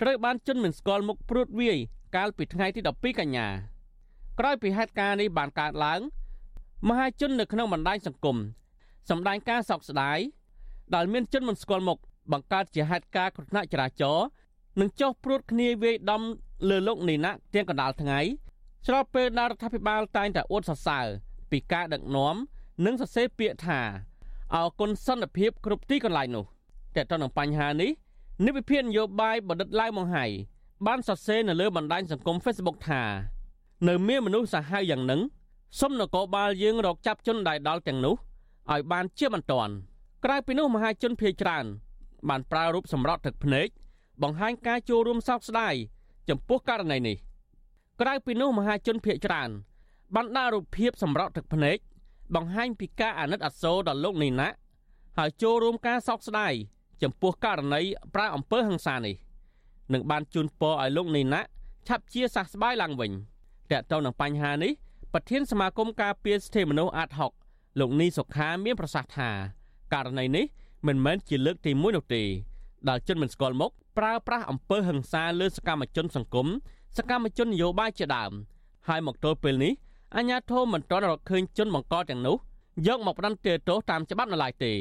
[0.00, 1.78] ត្រូវបានជន់មិនស្គាល់មុខព្រួតវាយ
[2.16, 3.46] កាលពីថ្ងៃទី12កញ្ញា
[4.38, 6.00] ក្រោយពីហេតុការណ៍នេះបានកើតឡើង
[6.88, 8.36] មហាជននៅក្នុងបណ្ដាញសង្គម
[9.10, 10.18] សម្ដែងការសោកស្ដាយ
[10.94, 11.98] ដែលមានជនមិនស្គាល់មុខ
[12.32, 14.26] បង្កើតជាហេតុការណ៍គ្រោះថ្នាក់ចរាចរណ៍
[14.80, 16.22] និងចោះព្រួតគ្នាវាយដំ
[16.68, 18.20] លើលោកនីណាទាំងកណ្ដាលថ្ងៃ
[18.86, 21.06] ស្របពេលដែលរដ្ឋាភិបាលតែងតែអួតសរសើរ
[21.54, 22.36] ពីការដឹកនាំ
[22.86, 23.80] និងសរសេរពាក្យថា
[24.54, 26.44] អរគុណសន្តិភាពគ្រប់ទីកន្លែងនោះ
[26.94, 27.90] តែទៅនឹងបញ្ហានេះ
[28.46, 30.24] និវិភាននយោបាយបណ្ឌិតឡាវម៉ុងហៃ
[30.86, 33.02] បានសរសេរនៅលើបណ្ដាញសង្គម Facebook ថា
[33.88, 35.20] នៅមានមនុស្សសាហាវយ៉ាងនឹង
[35.80, 38.14] សុំនគរបាលយើងរកចាប់ជនដែលដល់ទាំងនោះ
[38.72, 39.72] ឲ្យបានជាបន្ទាន់
[40.24, 41.64] ក្រៅពីនោះមហាជនភៀសច្រើន
[42.28, 43.68] បានប្រើរូបសម្រត់ទឹកភ្នែក
[44.22, 45.74] បង្ហាញការចូលរួមសោកស្ដាយ
[46.28, 47.16] ចំពោះករណីនេះ
[48.00, 49.50] ក្រៅពីនោះមហាជនភៀសច្រើន
[50.14, 51.76] បានដាក់រូបភាពសម្រក់ទឹកភ្នែក
[52.34, 54.48] បង្ហាញពីការអាណិតអាសូរដល់លោកនីណា
[55.18, 56.52] ហើយចូលរួមការសោកស្ដាយ
[57.02, 57.80] ចំពោះករណី
[58.14, 59.14] ប្រើអំពើហិង្សានេះ
[59.92, 61.40] នឹងបានជូនពរឲ្យលោកនីណា
[61.86, 63.12] ឆាប់ជាសះស្បើយឡើងវិញ
[63.70, 64.72] តើតើនឹងបញ្ហានេះ
[65.12, 67.08] ប្រធានសមាគមការពារសិទ្ធិមនុស្សអាត
[67.44, 69.30] 6លោកនីសុខាមានប្រសាសន៍ថា
[69.94, 70.44] ករណីនេះ
[70.86, 72.22] មិនមែនជាលើកទី1នោះទេ
[72.88, 76.46] ដែលជនមិនស្គាល់មុខប្រើប្រាស់អំពើហិង្សាលើសកម្មជនសង្គម
[76.96, 78.32] សកម្មជននយោបាយជាដើម
[78.88, 79.72] ហើយមកទល់ពេលនេះ
[80.16, 82.36] អាជ្ញាធរមិនទាន់រកឃើញជនបង្កទាំងនោះ
[82.86, 84.72] យកមកផ្ដន្ទាទោសតាមច្បាប់នៅឡើយទេ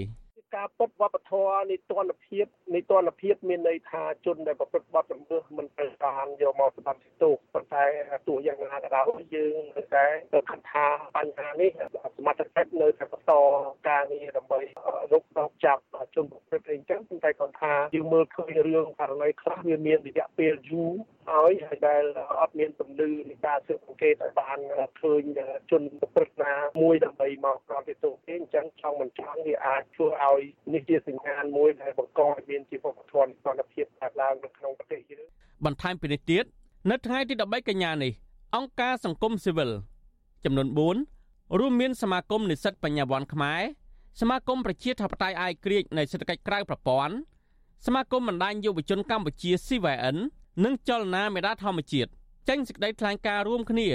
[0.56, 7.84] ការពិតវប្បធម៌នៃទណ្ឌភាពនៃទណ្ឌភាពមានន័យថាជនដែលប្រព្រឹត្តបទល្មើសមិនត្រូវបានយកមកផ្ដន្ទាទោសប៉ុន្តែ
[8.28, 11.72] ទោះយ៉ាងណាក៏ដោយយើងនៅតែគិតថាបញ្ហានេះ
[12.18, 13.34] សមត្ថកិច្ចនៅតែបន្ត
[13.90, 14.60] ការងារដើម្បី
[15.14, 15.82] រកដកចាប់
[16.16, 20.94] ជនប្រព្រឹត្តអីចឹងតែគាត់ថាយើងមើលឃើញរឿងករណីខ្លះវាមានរយៈពេលយូរ
[21.32, 22.04] ហើយហើយដែល
[22.42, 24.60] អត់មានពន្លឺនៃការស៊ើបអង្កេតឲ្យបាន
[25.02, 25.24] ឃើញ
[25.72, 30.42] ជនប្រព្រឹត្តណាមួយដើម្បីមកក្រោយពីទោសទេអញ្ចឹងចង់មិនចង់វាអាចធ្វើឲ្យ
[30.74, 35.26] នេះជាសញ្ញាណមួយដែលបង្កឲ្យមានជីវធម៌សន្តិភាពកើតឡើងនៅក្នុងប្រទេសយើង
[35.66, 36.46] បន្ថែមពីនេះទៀត
[36.92, 38.14] នៅថ្ងៃទី13កញ្ញានេះ
[38.56, 39.72] អង្គការសង្គមស៊ីវិល
[40.46, 40.68] ចំនួន
[41.12, 43.62] 4រួមមានសមាគមនិស្សិតបញ្ញាវន្តខ្មែរ
[44.22, 47.16] សមាគមប្រជាធិបតេយ្យអាយក្រិចនៃសេដ្ឋកិច្ចក្រៅប្រព័ន្ធ
[47.86, 50.18] សមាគមបណ្ដាញយុវជនកម្ពុជា CVN
[50.64, 52.10] និងចលនាមេដាធម្មជាតិ
[52.50, 53.90] ចេញសេចក្តីថ្លែងការណ៍រួមគ្នា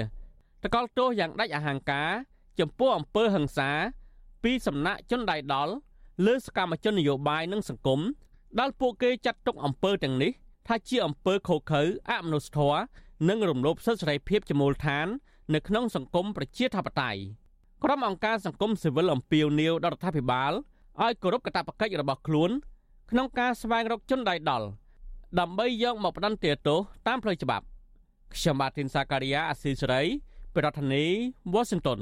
[0.62, 2.10] តកល់ទោសយ៉ាងដាច់អហង្ការ
[2.60, 3.70] ចំពោះអំពើហិង្សា
[4.42, 5.72] ពីសំណាក់ជនដៃដល់
[6.26, 8.00] លើសកម្មជននយោបាយនិងសង្គម
[8.58, 10.32] ដែលពួកគេចាត់ទុកអំពើទាំងនេះ
[10.66, 12.80] ថាជាអំពើខុសខើអមនុស្សធម៌
[13.28, 15.06] និងរំលោភសិទ្ធិសេរីភាពជាមូលដ្ឋាន
[15.54, 17.20] នៅក្នុងសង្គមប្រជាធិបតេយ្យ
[17.84, 20.52] ក្រុមអង្គការសង្គមស៊ីវិលអំពាវនាវដល់រដ្ឋាភិបាល
[21.02, 22.50] ឲ្យគោរពកាតព្វកិច្ចរបស់ខ្លួន
[23.10, 24.66] ក្នុងការស្វែងរកជនដៃដល់
[25.36, 27.64] ដើម្បីយកមកផ្ដន្ទាទោសតាមផ្លូវច្បាប់
[28.34, 30.02] ខ្ញុំបាទធីនសាការីយ៉ាអស៊ីសេរី
[30.56, 31.10] ប្រធានាធិ
[31.52, 32.00] បតី Washington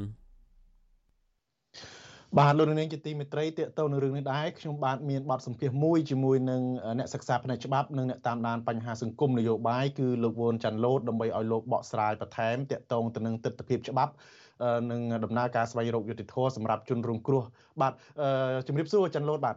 [2.39, 6.62] បាទលោកនាងជាទីមេត្រីតេតទៅនឹងរឿងនេះដែរខ្ញុំបាទមានបទសម្ភាសន៍មួយជាមួយនឹង
[6.99, 14.12] អ្នកសិក្សាផ្នែកច្បាប់និងអ្នកតាមដានបញ្ហាសង្គមនយោបាយគឺលោកវ៉ុនចាន់ឡូតដើម្បីឲ្យលោកបកស្រាយបន្ថែមតេតទៅទៅនឹងទស្សនវិជ្ជាច្បាប់
[14.91, 17.43] និងដំណើរការស្វែងរកយុត្តិធម៌សម្រាប់ជនរងគ្រោះ
[17.81, 17.93] បាទ
[18.69, 19.57] ជំរាបសួរចាន់ឡូតបាទ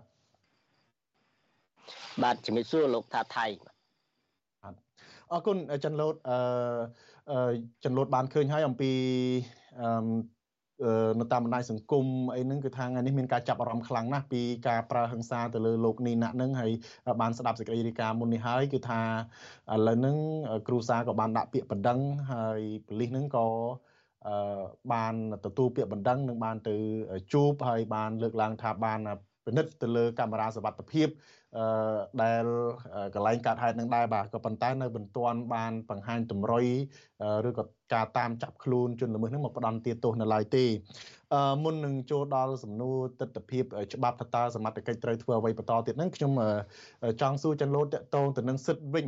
[2.24, 3.46] បាទជំរាបសួរលោកថាថៃ
[5.32, 7.52] អរគុណចាន់ឡូតអឺ
[7.84, 8.92] ចាន់ឡូតបានឃើញហើយអំពី
[9.82, 9.90] អឺ
[11.20, 16.72] នៅតាមបណ្ដាញសង្គមអីហ្នឹងគឺថាថ្ងៃនេះមានការចាប់អារម្មណ៍ខ្លាំងណាស់ពីការប្រើហិង្សាទៅលើលោកនីណាក់ហ្នឹងហើយ
[17.22, 19.02] បានស្ដាប់សេចក្តីរាយការណ៍មុននេះហើយគឺថា
[19.74, 20.18] ឥឡូវហ្នឹង
[20.68, 22.00] គ្រូសាក៏បានដាក់ពាក្យបណ្ដឹង
[22.32, 23.46] ហើយប៉ូលីសហ្នឹងក៏
[24.28, 24.60] អឺ
[24.94, 25.14] បាន
[25.46, 26.76] ទទួលពាក្យបណ្ដឹងនិងបានទៅ
[27.34, 29.00] ជួបហើយបានលើកឡើងថាបាន
[29.46, 31.08] ពិនិត្យទៅលើកាមេរ៉ាសវត្ថិភាព
[31.58, 31.66] អឺ
[32.24, 32.46] ដែល
[33.14, 36.66] កន្លែងកើតហេតុនឹងដែរបាទក៏ប៉ុន្តែនៅមិនទាន់បានបង្ហាញតម្រុយ
[37.48, 40.66] ឬក៏ការតាមចាប់ខ្លួនជនល្មើសនឹងមកផ្ដន់ទាទោសនៅឡើយទេ
[41.34, 46.32] អឺមុននឹងចូលដល់សំណួរទស្សនវិជ្ជាច្បាប់ថាតើសមត្ថកិច្ចត្រូវធ្វើអ្វីបន្តទៀតហ្នឹងខ្ញុំ
[47.22, 49.08] ចង់សួរចន្ទលោតតកតងទៅនឹងសិទ្ធវិញ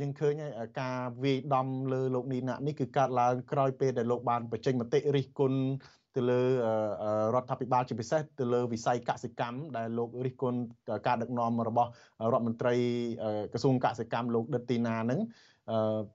[0.00, 0.32] យើងឃើញ
[0.80, 5.58] ការវាយដំលើលោកនីណាក់នេះគឺកើតឡើងក្រោយពេលដែលលោកបានបញ្ចេញមតិរិះគន់
[6.16, 6.40] ទៅលើ
[7.34, 10.60] រដ្ឋាភិបាលជាពិសេសទៅលើវិស័យកសិកម្មដែលលោករិះគន់
[11.06, 11.90] ការដឹកនាំរបស់
[12.32, 12.74] រដ្ឋមន្ត្រី
[13.52, 15.20] ក្រសួងកសិកម្មលោកដិតទីណានឹង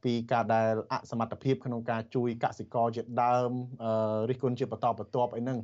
[0.04, 3.52] ពីការដែលអសមត្ថភាពក្នុងការជួយកសិករជាដើម
[4.30, 5.58] រិះគន់ជាបន្តបន្ទាប់អីហ្នឹង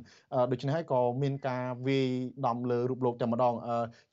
[0.52, 2.08] ដូច្នេះហើយក៏មានការវាយ
[2.46, 3.54] ដំលើរូបលោកតែម្ដង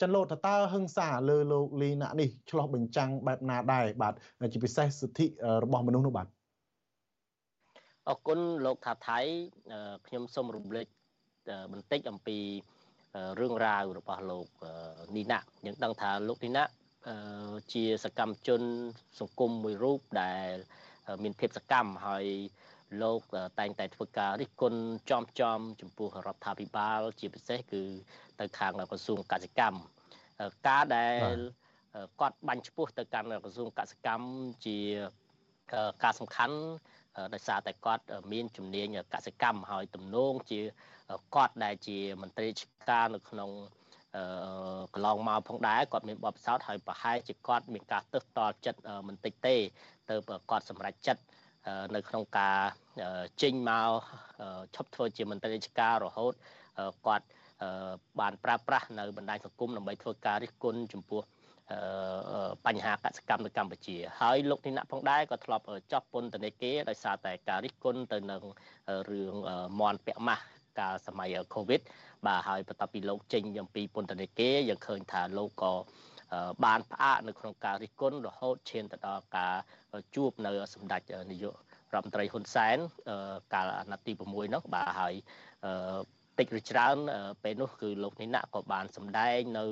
[0.02, 4.14] ចិនលោតតើហឹងសាលើលោកលីណាក់នេះឆ្លោះបញ្ចាំងបែបណាដែរបាទ
[4.54, 5.26] ជាពិសេសសិទ្ធិ
[5.64, 6.39] របស់មនុស្សនោះបាទ
[8.10, 9.20] អរគុណលោកថាថៃ
[10.08, 10.88] ខ្ញុំសូមរំលឹក
[11.72, 12.38] បន្តិចអំពី
[13.40, 14.48] រឿងរ៉ាវរបស់លោក
[15.16, 16.64] នីណាយើងដឹងថាលោកនីណា
[17.74, 18.62] ជាសកម្មជន
[19.20, 20.54] សង្គមមួយរូបដែល
[21.24, 22.26] មានភាពសកម្មហើយ
[23.02, 23.20] លោក
[23.60, 27.84] តែងតែធ្វើការរិះគន់ចំចំចំពោះរដ្ឋាភិបាល ជាពិសេសគឺ
[28.40, 29.80] ទៅខាងក្រសួងកសិកម្ម
[30.68, 31.36] ការដែល
[32.20, 34.26] គាត់បាញ់ឈ្មោះទៅកាន់ក្រសួងកសិកម្ម
[34.66, 34.78] ជា
[36.04, 36.58] ការសំខាន់
[37.34, 40.60] ដោយសារតែគាត់មានជំនាញកសិកម្មហើយទំនងជា
[41.36, 43.50] គាត់ដែលជាមន្ត្រីរាជការនៅក្នុង
[44.94, 49.56] កន្លងមកផងដែរគាត់មានបបផ្សោតហើយប្រហែលជាគាត់មានការទើសតល់ចិត្តមិនតិចទេ
[50.10, 50.16] ទៅ
[50.52, 51.22] គាត់សម្រេចចិត្ត
[51.96, 52.58] នៅក្នុងការ
[53.42, 53.90] ចេញមក
[54.76, 56.34] ឈប់ធ្វើជាមន្ត្រីរាជការរហូត
[57.08, 57.26] គាត់
[58.20, 61.22] បានប្រើប្រាស់នៅបណ្ដាញសង្គមដើម្បីធ្វើការរិះគន់ចំពោះ
[62.66, 68.44] បញ្ហាកសកម្មនៅកម្ពុជាហើយលោកទីណាក់ផងដែរក៏ធ្លាប់ចោះពន្ធនាគារដោយសារតែការរិះគន់ទៅនឹង
[69.10, 69.36] រឿង
[69.80, 70.44] មន់ពាក់ម៉ាស់
[70.80, 71.82] កាលសម័យ Covid
[72.28, 75.74] បាទហើយបន្ទាប់ពីលោកចេញអំពីពន្ធនាគារយើងឃើញថាលោកក៏
[76.66, 79.54] បានផ្អាកនៅក្នុងការរិះគន់រហូតឈានទៅដល់ការ
[80.16, 81.02] ជួបនៅសម្ដេច
[81.32, 81.56] នាយក
[81.94, 82.78] រដ្ឋមន្ត្រីហ៊ុនសែន
[83.54, 85.14] កាលអាណត្តិទី6នោះបាទហើយ
[86.40, 86.98] តិចឬច្រើន
[87.44, 89.66] ពេលនោះគឺលោកនេះណាក់ក៏បានសម្ដែងនៅ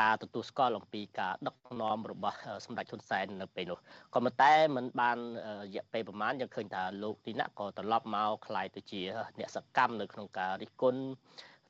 [0.00, 3.78] ការទទួលស្គាល់អំពីការដឹកនាំរបស់សម្ដេចហ៊ុនសែននៅពេលនោះ
[4.14, 5.18] ក៏ប៉ុន្តែมันបាន
[5.64, 9.00] រយៈពេលប្រហែលយើងឃើញថាលោកទីណាក់ក៏ត្រឡប់មកคล้ายទៅជា
[9.38, 11.02] អ្នកសកម្មនៅក្នុងការរិះគន់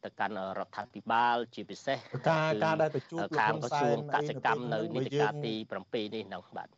[0.05, 1.99] ទៅកាន់រដ្ឋាភិបាលជាពិសេស
[2.31, 5.55] ការការដែលទៅជួបលោកហ៊ុនសែនកសិកម្មនៅនីតិកាលទី
[5.85, 6.69] 7នេះនឹងបាទ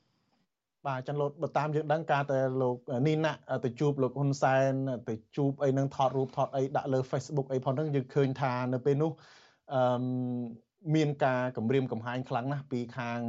[0.87, 2.77] បាទចន្ទលោតបើតាមយើងដឹងការតែលោក
[3.09, 3.33] នីណា
[3.65, 4.73] ទៅជួបលោកហ៊ុនសែន
[5.09, 9.13] ទៅជួបអីនឹងថតរូបថតអីដាក់លើ Facebook អីផងហ្នឹងយើងឃើញថានៅពេលនោះ
[9.75, 9.81] អឺ
[10.96, 13.20] មានការគម្រាមកំហែងខ្លាំងណាស់ពីខាង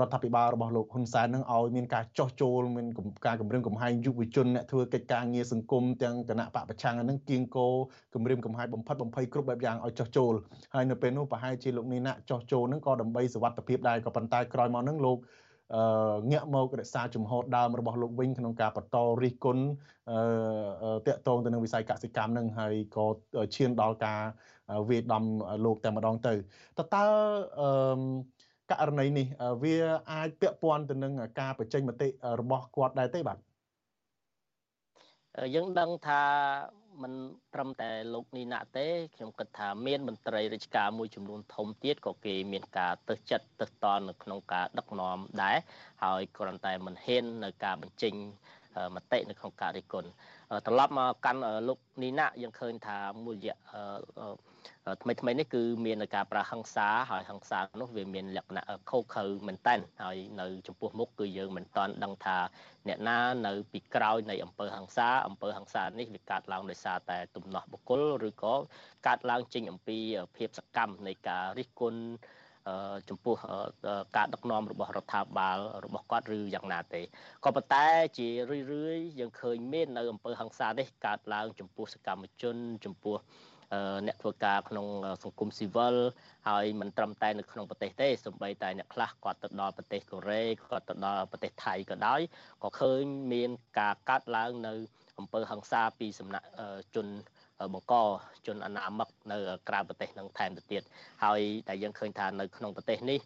[0.00, 2.86] រដ្ឋាភិបាលរបស់លោកហ៊ុនសែននឹងឲ្យមានការចោះចូលមាន
[3.26, 7.68] ការគម្រាមកំហែងយុវជនអ្នកធ្វើកិច្ចការងារសង្គមទាំងគណៈបកប្រឆាំងនឹងគៀងគោ
[8.14, 10.32] គម្រាមកំហែងបំផិតបំភ័យគ្រប់បែបយ៉ាងឲ្យចោះចូល
[10.74, 15.49] ហើយនៅពេលនោះប្រហែលជាលោកនីណាចោះចូលនឹងក៏ដើម្បីសុវត្ថិភាពដែរក៏ប៉ុន្តែក្រោយមកនឹងលោកអឺ
[16.30, 19.64] ងាកមករក្សាជំហរដើមរបស់លោកវិញក្នុងការបន្តរិះគន់
[20.10, 23.04] អឺតាក់ទងទៅនឹងវិស័យកសិកម្មនឹងហើយក៏
[23.54, 24.20] ឈានដល់ការ
[24.88, 25.24] វាយដំ
[25.64, 26.34] លោកតែម្ដងទៅ
[26.78, 27.04] តើតើ
[27.60, 28.00] អឺ
[28.70, 29.26] ករណីនេះ
[29.62, 29.76] វា
[30.12, 32.08] អាចពាក់ព័ន្ធទៅនឹងការបញ្ចេញមតិ
[32.40, 33.38] របស់គាត់ដែរទេបាទ
[35.54, 36.22] យើងដឹងថា
[37.02, 37.12] មិន
[37.54, 45.56] ត្រឹមតែលោកនីណាទេខ្ញុំគិតថាមានមន្ត្រីរាជការមួយចំនួនធំទៀតក៏គេមានការទៅចិត្តទៅតននៅក្នុងការដឹកនាំដែរ
[46.04, 48.14] ហើយគ្រាន់តែមិនហ៊ាននៅការបញ្ចេញ
[48.94, 50.08] មតិនៅក្នុងការរិះគន់
[50.66, 53.56] ត្រឡប់មកកាន់លោកនីណាយើងឃើញថាមួយរយៈ
[55.02, 62.38] ថ្មីថ្មីនេះគឺមានការប្រើហិង្សាហើយហិង្សានោះវាមានលក្ខណៈខុសខើមែនតែនហើយនៅចំពោះមុខគឺយើងមិនតាន់ដឹងថា
[62.88, 68.54] អ្នកណានៅពីក្រោយនៃអំពើហិង្សាអំពើហិង្សានេះវាកើតឡើងដោយសារតែទំនាស់បុគ្គលឬក៏
[69.06, 69.98] កើតឡើងចេញអំពី
[70.36, 72.00] ភាពសកម្មនៃការរិះគន់
[73.08, 73.34] ចំពោះ
[74.16, 77.02] ការដឹកនាំរបស់រដ្ឋាភិបាលរបស់គាត់ឬយ៉ាងណាទេ
[77.44, 77.86] ក៏ប៉ុន្តែ
[78.18, 83.16] ជារឿយរឿយយើងឃើញមាននៅអំពើហិង្សានេះកើតឡើងចំពោះសកម្មជនចំពោះ
[84.06, 84.86] អ្នកធ្វើការក្នុង
[85.24, 85.96] សង្គមស៊ីវិល
[86.48, 92.20] ហើយមិនត្រឹមតែនៅក្នុងប្រទេសទេសូម្បីតែអ្នកខ្លះគាត់ទៅដល់ប្រទេសកូរ៉េគាត់ទៅដល់ប្រទេសថៃក៏ដោយ
[92.62, 93.02] ក៏ឃើញ
[93.32, 94.72] មានការកាត់ឡើងនៅ
[95.18, 96.46] អំពើហិង្សាពីសំណាក់
[96.94, 97.06] ជន
[97.74, 97.94] បង្ក
[98.46, 100.82] ជនអនាមិកនៅក្រៅប្រទេសនឹងថែមទៅទៀត
[101.24, 103.20] ហើយតែយើងឃើញថានៅក្នុងប្រទេសនេះ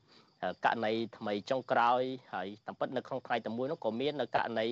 [0.64, 2.02] ករណីថ្មីចុងក្រោយ
[2.34, 4.68] ហើយតាមពិតនៅក្នុងថ្ងៃតែមួយនោះក៏មាននៅករណី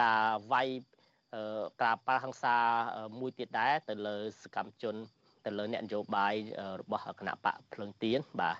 [0.00, 0.68] ការវាយ
[1.82, 2.56] ការប៉ះហង្សា
[3.20, 4.94] មួយទៀតដែរទៅលើសកម្មជន
[5.44, 6.34] ទៅលើអ្នកនយោបាយ
[6.80, 8.56] របស់គណៈបកភ្លើងទៀនបាទ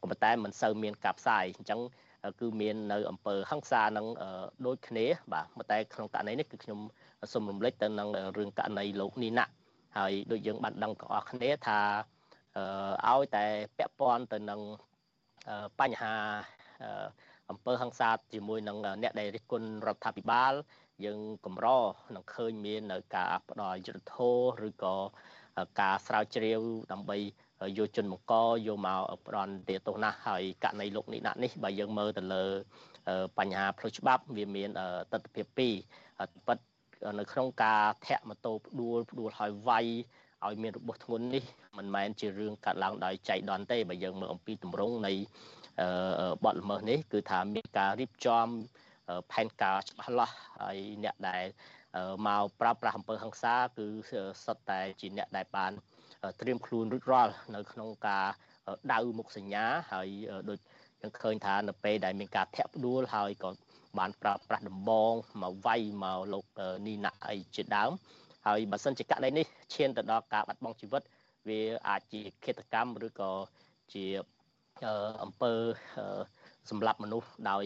[0.00, 1.80] ក៏ប៉ុន្តែមិនសូវមានការផ្សាយអញ្ចឹង
[2.40, 4.06] គឺមាននៅអង្គើហង្សានឹង
[4.66, 6.80] ដូចគ្នាបាទប៉ុន្តែក្នុងករណីនេះគឺខ្ញុំ
[7.32, 9.44] សូមរំលឹកទៅនឹងរឿងករណីលោកនីណា
[9.98, 11.80] ហើយដូចយើងបានដឹងទាំងអស់គ្នាថា
[13.08, 13.44] ឲ្យតែ
[13.78, 14.60] ពាក់ព័ន្ធទៅនឹង
[15.80, 16.14] បញ្ហា
[17.50, 20.52] អង្គើហង្សាជាមួយនឹងអ្នកដែលរិះគន់រដ្ឋាភិបាល
[21.04, 21.66] យើងកម្រ
[22.14, 24.16] នឹងឃើញមាននៅការផ្ដល់យុទ្ធធ
[24.60, 24.96] រឬក៏
[25.80, 26.60] ការស្រាវជ្រាវ
[26.92, 27.18] ដើម្បី
[27.78, 28.34] យកជនបង្ក
[28.66, 32.44] យកមកផ្ដន់ទាទោសណាស់ហើយករណីលោកនេះដាក់នេះបើយើងមើលទៅលើ
[33.38, 34.70] បញ្ហាផ្លូវច្បាប់វាមាន
[35.12, 35.70] ទស្សនវិជ្ជា
[36.18, 36.58] 2ប៉ិត
[37.18, 39.86] នៅក្នុងការធាក់ម៉ូតូផ្ដួលផ្ដួលហើយវាយ
[40.46, 41.44] ឲ្យមានរបួសធ្ងន់នេះ
[41.78, 45.12] មិនមែនជារឿងកាត់ឡើងដោយចៃដន្យទេបើយើងមើលអំពីទម្រង់នៃ
[46.44, 48.46] បទល្មើសនេះគឺថាមានការរៀបចំ
[49.32, 51.44] ផែនការច្បាស់លាស់ហើយអ្នកដែល
[52.26, 53.86] មកប្រើប្រាស់អំពើហិង្សាគឺ
[54.44, 55.72] សុទ្ធតែជាអ្នកដែលបាន
[56.40, 58.26] ត្រៀមខ្លួនរួចរាល់នៅក្នុងការ
[58.92, 60.08] ដៅមុខសញ្ញាហើយ
[60.48, 60.58] ដូច
[61.00, 63.50] យើងឃើញថានៅពេលដែលមានការធាក់ផ្ដួលហើយក៏
[63.98, 66.44] បានប្រើប្រាស់ដំបងមកវាយមកលោក
[66.86, 67.90] នីណាអីជាដើម
[68.46, 71.02] ហើយបើសិនជាករណីនេះឈានទៅដល់ការបាត់បង់ជីវិត
[71.48, 73.32] វាអាចជាឃាតកម្មឬក៏
[73.94, 74.04] ជា
[75.22, 75.52] អំពើ
[76.70, 77.64] សម្រាប់មនុស្សដោយ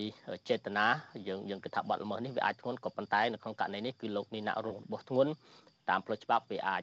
[0.49, 0.87] ចេតនា
[1.29, 5.31] យើងយើងគិតថាបាត់ល្មើសនេះវាអាចធ្ងន់ក៏ប៉ុន្តែនៅក្នុងករណីនេះគឺលោកនេះណាក់រងរបស់ធ្ងន់
[5.89, 6.83] តាមផ្លូវច្បាប់វាអាច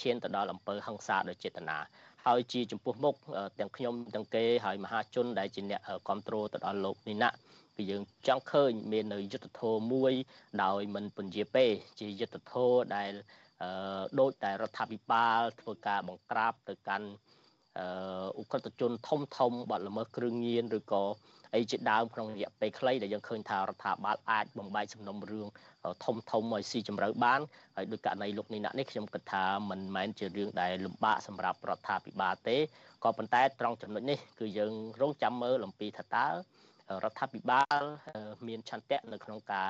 [0.00, 1.78] ឈានទៅដល់អំពើហិង្សាដោយចេតនា
[2.26, 3.14] ហើយជាចំពោះមុខ
[3.58, 7.30] ទាំងខ្ញុំទាំងគេហើយមហាជនដែលជាអ្នកគ្រប់គ្រងទៅដល់លោកនេះណា
[7.76, 10.12] គឺយើងចង់ឃើញមាននៅយុទ្ធធម៌មួយ
[10.62, 11.66] ដោយមិនពន្យាពេ
[12.00, 13.12] ជាយុទ្ធធម៌ដែល
[14.20, 17.08] ដូចតែរដ្ឋាភិបាលធ្វើការបង្ក្រាបទៅកាន់
[17.78, 21.02] អឺឧក្រិដ្ឋជនធំធំបាត់ល្មើសគ្រឿងញៀនឬក៏
[21.54, 25.46] អីជាដើមក្នុងរយៈពេលខ្លីដែលយើងឃើញថារដ្ឋាភិបាលអាចបំបែកសំណុំរឿង
[26.04, 27.40] ធំធំឲ្យស៊ីជម្រៅបាន
[27.76, 32.56] ហើយដោយករណីលោកនេះនេះខ្ញុំគិតថាមិនមែនជារឿងដែលលំបាកសម្រាប់រដ្ឋាភិបាលទេ
[33.04, 36.26] ក៏ប៉ុន្តែត្រង់ចំណុចនេះគឺយើងរងចាំមើលអំពីថាតើ
[37.04, 37.82] រដ្ឋាភិបាល
[38.48, 39.68] មានឆន្ទៈនៅក្នុងការ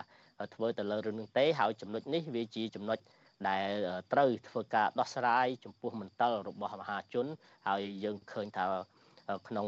[0.54, 2.98] ធ្វើទៅលើរឿងនេះទេហើយចំណុចនេះវាជាចំណុច
[3.48, 3.68] ដែល
[4.12, 7.26] ត្រូវធ្វើការដោះស្រាយចំពោះមន្ទិលរបស់មហាជន
[7.68, 8.66] ហើយយើងឃើញថា
[9.48, 9.66] ក្នុង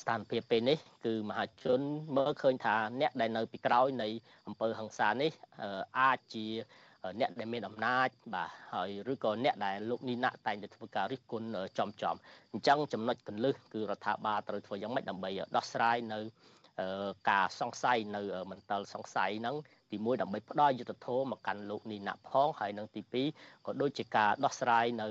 [0.00, 1.80] ស្ថានភាពពេលនេះគឺមហាជន
[2.16, 4.08] មើលឃើញថាអ្នកដែលនៅពីក្រោយនៃ
[4.46, 5.32] អំពើហិង្សានេះ
[6.00, 6.46] អាចជា
[7.20, 12.16] អ្នកដែលមានអំណាចបាទហើយឬក៏អ្នកដែលលោកនីណាក់តែងតែធ្វើការរិះគន់ចំចំ
[12.52, 16.18] អញ្ចឹងចំណុចកន្លឹះគឺរដ្ឋាភិបាលត្រូវធ្វើយ៉ាងម៉េចដើម្បីដោះស្រាយនៅ
[17.30, 19.56] ការសង្ស័យនៅមន្ទិលសង្ស័យហ្នឹង
[19.90, 23.02] ទី1ដើម្បីផ្ដល់យុទ្ធធម៌មកកាន់លោកនីណាក់ផងហើយនឹងទី
[23.34, 25.08] 2ក៏ដូចជាការដោះស្រាយនៅ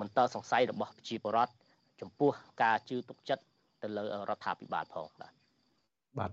[0.00, 1.52] មន្ទិលសង្ស័យរបស់ប្រជាពលរដ្ឋ
[2.00, 2.30] ចំពោះ
[2.62, 3.44] ការជឿទុកចិត្ត
[3.82, 5.32] ទៅលើរដ្ឋាភិបាលផងបាទ
[6.18, 6.30] បាទ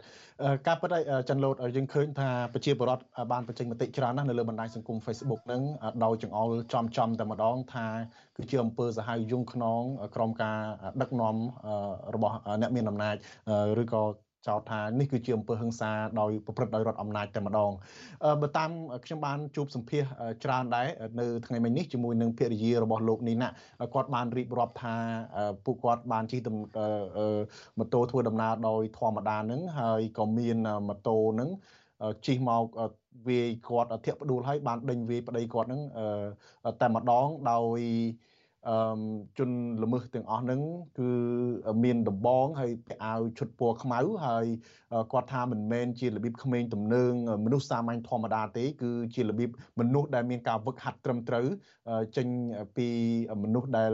[0.68, 5.62] ការពិតឲ្យចាន់ឡូតយើងឃើញថាប្រជាពលរដ្ឋបានបញ្ចេញមតិច្រើនណាស់នៅលើបណ្ដាញសង្គម Facebook ហ្នឹង
[6.04, 7.88] ដោយចង្អុលចំចំតែម្ដងថា
[8.36, 9.82] គឺជាអំពើសាហាវយង់ខ្នង
[10.16, 10.60] ក្រុមការ
[11.02, 11.36] ដឹកនាំ
[12.16, 13.16] របស់អ្នកមានអំណាច
[13.82, 14.02] ឬក៏
[14.48, 17.72] ចោទថានេះគឺជាអំពើហិង្សាដោយប្រព្រឹត្តដោយរដ្ឋអំណាចតែម្ដង
[18.42, 18.70] បើតាម
[19.06, 20.04] ខ្ញុំបានជួបសម្ភាស
[20.44, 20.88] ច្រើនដែរ
[21.20, 23.50] នៅថ្ងៃមិញនេះជាមួយនឹងភរិយារបស់លោកនីណា
[23.94, 24.96] គាត់បានរៀបរាប់ថា
[25.66, 26.40] ពួកគាត់បានជិះ
[27.78, 31.50] ម៉ូតូធ្វើដំណើរដោយធម្មតានឹងហើយក៏មានម៉ូតូនឹង
[32.28, 32.64] ជិះមក
[33.28, 35.82] វាយគាត់ធាក់ផ្ដួលហើយបានដេញវាយប្តីគាត់នឹង
[36.82, 37.80] តែម្ដងដោយ
[38.70, 38.76] អឺ
[39.38, 39.50] ជន
[39.84, 40.62] ល្មើសទាំងអស់ហ្នឹង
[41.00, 41.10] គឺ
[41.84, 44.46] មានដំបងហើយពាក់អាវឈុតពណ៌ខ្មៅហើយ
[45.12, 47.14] គាត់ថាមិនមែនជារបៀបក្មេងទំនើង
[47.46, 49.50] មនុស្សសាមញ្ញធម្មតាទេ គឺជារបៀប
[49.80, 51.46] មនុស្សដែលមានការវឹកហាត់ត្រឹមត្រូវ
[52.18, 52.28] ចេញ
[52.78, 52.88] ពី
[53.44, 53.92] មនុស្សដែល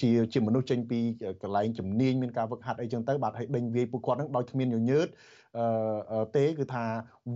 [0.00, 0.98] ជាជាមនុស្សចេញពី
[1.42, 5.08] កន្លែងជំនាញមានការវឹកហាត់អីចឹងទៅបាទឲ្យដេញវាយពួកគាត់ហ្នឹងដោយគ្មានញញើត
[6.36, 6.84] ទេគឺថា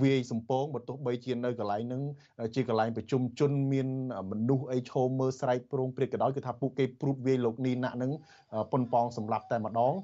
[0.02, 2.02] វាយសំពងបើទោះបីជានៅកន្លែងហ្នឹង
[2.54, 3.88] ជាកន្លែងប្រជុំជនមាន
[4.30, 8.12] មនុស្សអីឈោមមើលស្រែកព្រោងព្រាតក៏ដោយគឺថាពួកគេព្រួតវាយលោកនីណាក់ហ្នឹង
[8.72, 9.94] ប៉ុនប៉ងសម្លាប់តែម្ដង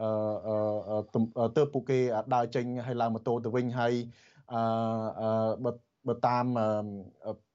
[0.00, 1.98] អឺទៅពួកគេ
[2.34, 3.94] ដើរចេញហើយឡើងម៉ូតូទៅវិញហើយ
[4.52, 5.70] អឺបើ
[6.08, 6.44] បើតាម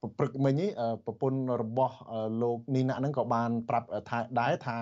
[0.02, 0.70] ប្រព្រឹត្តមិញនេះ
[1.06, 1.96] ប្រពន្ធរបស់
[2.42, 4.78] លោកនីណាក់ហ្នឹងក៏បានប្រាប់ថាដែរថា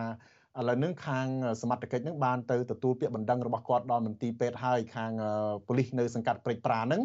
[0.60, 1.28] ឥឡូវនឹងខាង
[1.62, 5.12] សមត្ថកិច្ចនឹងបានទៅទទួលពាក្យបណ្ដឹងរបស់គាត់ដល់មន្ទីរពេទ្យហើយខាង
[5.68, 7.02] ប៉ូលីសនៅសង្កាត់ព្រែកប្រានឹង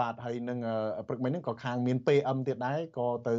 [0.00, 0.58] បាទហើយនឹង
[1.06, 3.34] ព្រឹកមិញហ្នឹងក៏ខាងមាន PM ទៀតដែរក៏ទៅ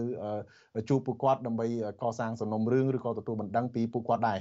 [0.90, 1.68] ជួបពួកគាត់ដើម្បី
[2.02, 4.40] កសាងសំណុំរឿងឬក៏ទទួលបណ្ដឹងពីពួកគាត់ដែរ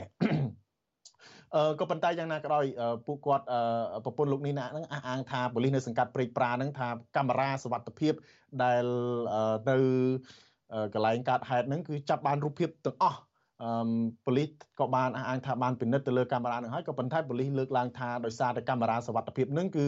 [1.55, 2.65] អឺក៏ប៉ុន្តែយ៉ាងណាក៏ដោយ
[3.07, 3.45] ពួកគាត់
[4.05, 8.13] ប្រពន្ធលោកនីណាហ្នឹងអះអាងថាប៉ូលីសនៅសង្កាត់ព្រែកប្រាហ្នឹងថាកាមេរ៉ាសវត្ថិភាព
[8.63, 8.85] ដែល
[9.71, 9.77] នៅ
[10.95, 13.19] កន្លែងកើតហេតុហ្នឹងគឺចាប់បានរូបភាពទាំងអស់
[13.63, 13.69] អឺ
[14.25, 14.49] ប៉ូលីស
[14.81, 19.87] ក៏បានអះអាងថាបានពិនិត្យទៅលើកាមេរ៉ានឹងហើយក៏ប៉ុន្តែប៉ូលីសលើកឡើងថាដោយសារតែកាមេរ៉ាសវត្ថិភាពនឹងគឺ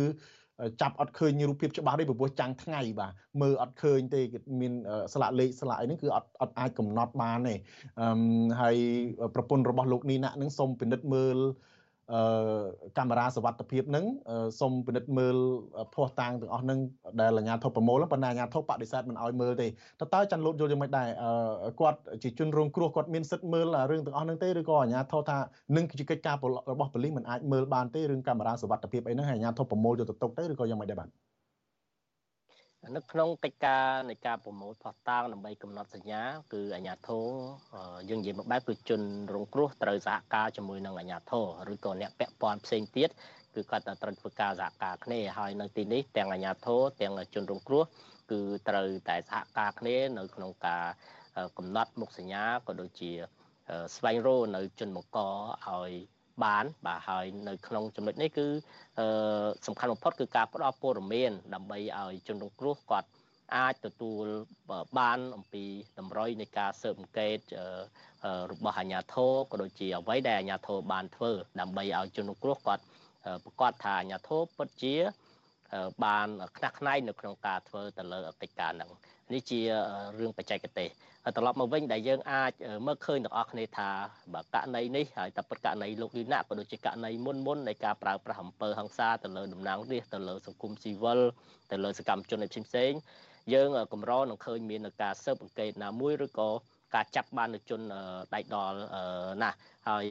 [0.81, 4.21] ចាប់អត់ឃើញរូបភាពច្បាស់ទេព្រោះចាំងថ្ងៃបាទមើលអត់ឃើញទេ
[4.61, 4.73] មាន
[5.13, 7.55] ស្លាកលេខស្លាកអីហ្នឹងគឺអត់អត់អាចកំណត់បានទេ
[8.01, 8.09] អឺ
[8.61, 8.77] ហើយ
[9.35, 11.78] ប្រពន្ធរបស់លោកនីណាក់ហ្នឹងសូមពិនិត្យមើលអឺ
[12.99, 14.05] កាមេរ៉ាសវត្ថភាពនឹង
[14.61, 15.37] សូមពិនិត្យមើល
[15.95, 16.79] ភ័ស្តុតាងទាំងអស់នឹង
[17.21, 21.09] ដែលអាជ្ញាធរប្រមូលប៉ុន្តែអាជ្ញាធរបដិសេធមិនអោយមើលទេតើតើចាន់លូតយល់យ៉ាងម៉េចដែរ
[21.81, 25.39] គាត់ជាជនរងគ្រោះគាត់មានសិទ្ធិមើលរឿងទាំងអស់នឹងទេឬក៏អាជ្ញាធរថា
[25.77, 26.37] នឹងជាកិច្ចការ
[26.73, 31.09] របស់ប៉ូលីសមិនអាចមើលបានទេរឿងកាមេរ៉ាសវត្ថភាពអីហ្នឹងហើយអាជ្ញាធរប្រមូលយកទៅទុកទៅឬក៏យ៉ាងម៉េចដែរបាទ
[32.97, 37.27] នៅក្នុងកិច្ចការនៃការប្រមូលផុសតាងដើម្បីកំណត់សញ្ញាគឺអាជ្ញាធរ
[38.09, 39.01] យើងនិយាយមកបែបគឺជន
[39.35, 41.33] រងគ្រោះត្រូវសហការជាមួយនឹងអាជ្ញាធ
[41.69, 43.09] រឬក៏អ្នកពាក់ព័ន្ធផ្សេងទៀត
[43.55, 47.85] គឺគាត់ត្រូវធ្វើការសហការគ្នាហើយនៅទីនេះទាំងអាជ្ញាធរទាំងជនរងគ្រោះ
[48.31, 50.85] គឺត្រូវតែសហការគ្នានៅក្នុងការ
[51.59, 53.13] កំណត់មុខសញ្ញាក៏ដូចជា
[53.97, 55.19] ស្វែងរកនៅជនបង្ក
[55.69, 55.93] ឲ្យ
[56.45, 58.47] បានបាទហើយនៅក្នុងចំណុចនេះគឺ
[59.67, 63.09] សំខាន់បំផុតគឺការផ្ដល់ព័ត៌មាន ដើម្បីឲ្យជនរងគ្រោះគាត់
[63.57, 64.25] អាចទទួល
[64.99, 65.65] បានអំពី
[65.99, 67.39] តម្រុយនៃការស៊ើបអង្កេត
[68.53, 72.85] របស់អាជ្ញាធរក៏ដូចជាអ្វីដែលអាជ្ញាធរបានធ្វើ ដើម្បីឲ្យជនរងគ្រោះគាត់
[73.45, 74.95] ប្រកាសថាអាជ្ញាធរពិតជា
[76.05, 78.91] បានខ្នះខ្នែងនៅក្នុងការធ្វើទៅលើកិច្ចការហ្នឹង
[79.33, 79.61] នេះជា
[80.19, 80.91] រឿងបច្ចេកទេស
[81.37, 82.53] ត្រឡប់មកវិញដែលយើងអាច
[82.87, 83.91] មើលឃើញទាំងអស់គ្នាថា
[84.35, 91.21] បើករណីនេះហើយតែពិតករណីលោកលីណាក៏ដូចជាករណីមុនមុននៃការប្រើប្រាស់អំពើហិង្សាទៅលើតំណាងរាស្ត្រទៅលើសង្គមស៊ីវិល
[91.71, 93.01] ទៅលើសកម្មជនផ្សេងៗ
[93.55, 96.51] យើងកម្រនឹងឃើញមានការស៊ើបអង្កេតណាមួយឬក៏
[96.95, 97.81] ការចាប់បាននៅជន
[98.35, 98.79] ដៃដល់
[99.43, 99.57] ណាស់
[99.89, 100.05] ហើយ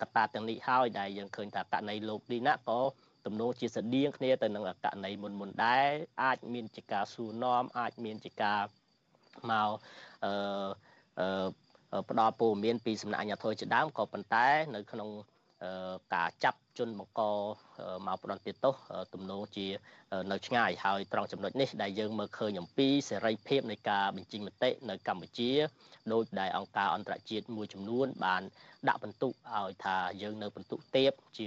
[0.00, 2.80] កត្តាទាំងនេះហើយដែលយើងឃើញថាករណីលោកលីណាក៏
[3.26, 5.90] ទំនោរជាស្តៀងគ្នាទៅនឹងករណីមុនមុនដែរ
[6.22, 8.60] អាចមានជាការសួរនាំអាចមានជាការ
[9.50, 9.70] មក
[10.24, 11.48] អឺ
[12.10, 15.08] ផ្ដល់ព័ត៌មានពីសំណាក់អាជ្ញាធរជាដើមក៏ប៉ុន្តែនៅក្នុង
[16.14, 17.20] ការចាប់ជនបង្ក
[18.06, 18.74] មកផ្ដន់ទោស
[19.14, 19.66] ទំនងជា
[20.30, 25.50] នៅឆ្ងាយហើយត្រង់ចំណុចនេះដែលយើងមើលឃើញអំពីសេរីភាពនៃការបញ្ចេញមតិនៅកម្ពុជា
[26.12, 28.42] ដោយដែលអង្គការអន្តរជាតិមួយចំនួនបាន
[28.88, 31.46] ដាក់បន្ទុកឲ្យថាយើងនៅបន្ទុកទៀបជា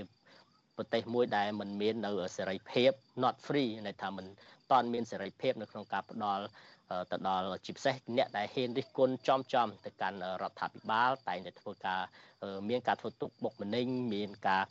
[0.76, 2.90] ប្រទេសមួយដែលมันមាននៅសេរីភាព
[3.22, 4.26] not free ន័យថាมัน
[4.70, 6.44] តន់មានសេរីភាពនៅក្នុងការផ្ដល់
[7.10, 12.00] ទៅដល់ជាពិសេសអ្នកដែលហ៊ានរិះគន់ចំចំទៅកាន់រដ្ឋាភិបាលតែងតែធ្វើការ
[12.68, 14.62] មានការធ្វើទុកបុកម្នេញមានការ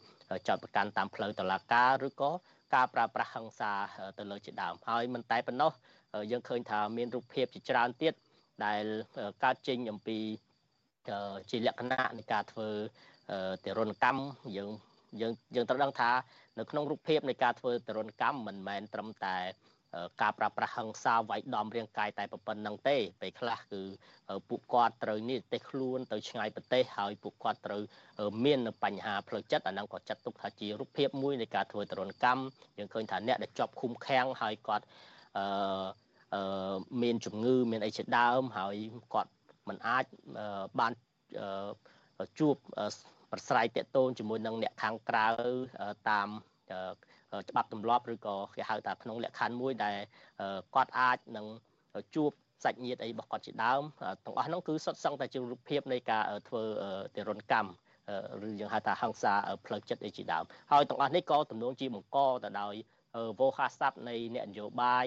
[0.47, 2.31] ចោទប្រកាន់តាមផ្លូវតុលាការឬក៏
[2.75, 3.71] ការប្រើប្រាស់ហិង្សា
[4.17, 5.71] ទៅលើជាដើមហើយមិនតែប៉ុណ្ណោះ
[6.31, 8.13] យើងឃើញថាមានរូបភាពជាច្រើនទៀត
[8.65, 8.83] ដែល
[9.43, 10.17] កើតចេញអំពី
[11.49, 12.69] ជាលក្ខណៈនៃការធ្វើ
[13.65, 14.21] ទរណកម្ម
[14.57, 14.71] យើង
[15.22, 16.10] យើងយើងត្រូវដឹងថា
[16.58, 19.36] នៅក្នុងរូបភាពនៃការធ្វើទរណកម្មមិនមែនត្រឹមតែ
[20.22, 23.82] ការប្រាស្រ័យហិង្សាវាយដំរាងកាយតែប៉ុណ្្នឹងទេពេលខ្លះគឺ
[24.48, 27.82] ពួកគាត់ត្រូវនេះទេសខ្លួនទៅឆ្ងាយប្រទេសហើយពួកគាត់ត្រូវ
[28.44, 32.42] មាននៅបញ្ហាផ្លូវចិត្តអាហ្នឹងក៏ចាត់ទុកថាជារូបភាពមួយនៃការធ្វើទរណកម្ម
[32.78, 34.84] យើងឃើញថាអ្នកដែលជាប់ឃុំឃាំងហើយគាត់
[35.38, 38.76] អឺមានជំងឺមានអីជាដើមហើយ
[39.14, 39.30] គាត់
[39.68, 40.04] មិនអាច
[40.80, 40.92] បាន
[42.38, 42.56] ជួប
[43.36, 45.28] ប្រស្រ័យតាក់ទងជាមួយនឹងអ្នកខាងក្រៅ
[46.10, 46.28] តាម
[47.50, 49.96] ច្បាប់ទម្លាប់ឬក៏គេហៅថាក្នុងលក្ខខណ្ឌមួយដែល
[50.74, 51.46] គាត់អាចនឹង
[52.14, 52.30] ជួប
[52.64, 53.82] សាច់ញាតិអីរបស់គាត់ជាដើម
[54.24, 56.62] ទាំងអស់ហ្នឹងគឺសុទ្ធសឹងតែជារូបភាពនៃការធ្វើ
[57.16, 57.70] ទរណកម្ម
[58.46, 59.34] ឬយើងហៅថាហ ংস ា
[59.66, 62.74] ផ្លូវចិត្តអីជាដើមហើយទាំងអស់នេះក៏ទំនងជាបង្កទៅដោយ
[63.40, 65.06] វោហារស័ព្ទនៃអ្នកនយោបាយ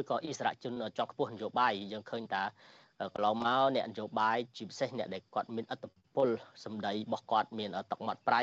[0.00, 2.42] ឬក៏អិសរាជជនជាន់ខ្ពស់នយោបាយយើងឃើញថា
[3.14, 6.28] កន្លងមកអ្នកនយោបាយជាពិសេសអ្នកដែលគាត់មានអត្ត ពល
[6.64, 8.42] សម្ដីរបស់គាត់មានតកមាត់ប្រៃ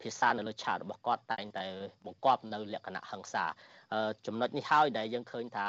[0.00, 1.64] ភាសានៅលើឆាតរបស់គាត់តែងតែ
[2.06, 3.44] បង្កប់នៅលក្ខណៈហិង្សា
[4.26, 5.66] ចំណុចនេះហើយដែលយើងឃើញថា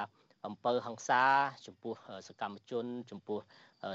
[0.47, 1.23] អំពើហិង្សា
[1.67, 1.93] ចំពោះ
[2.27, 3.39] សកម្មជន ចំពោះ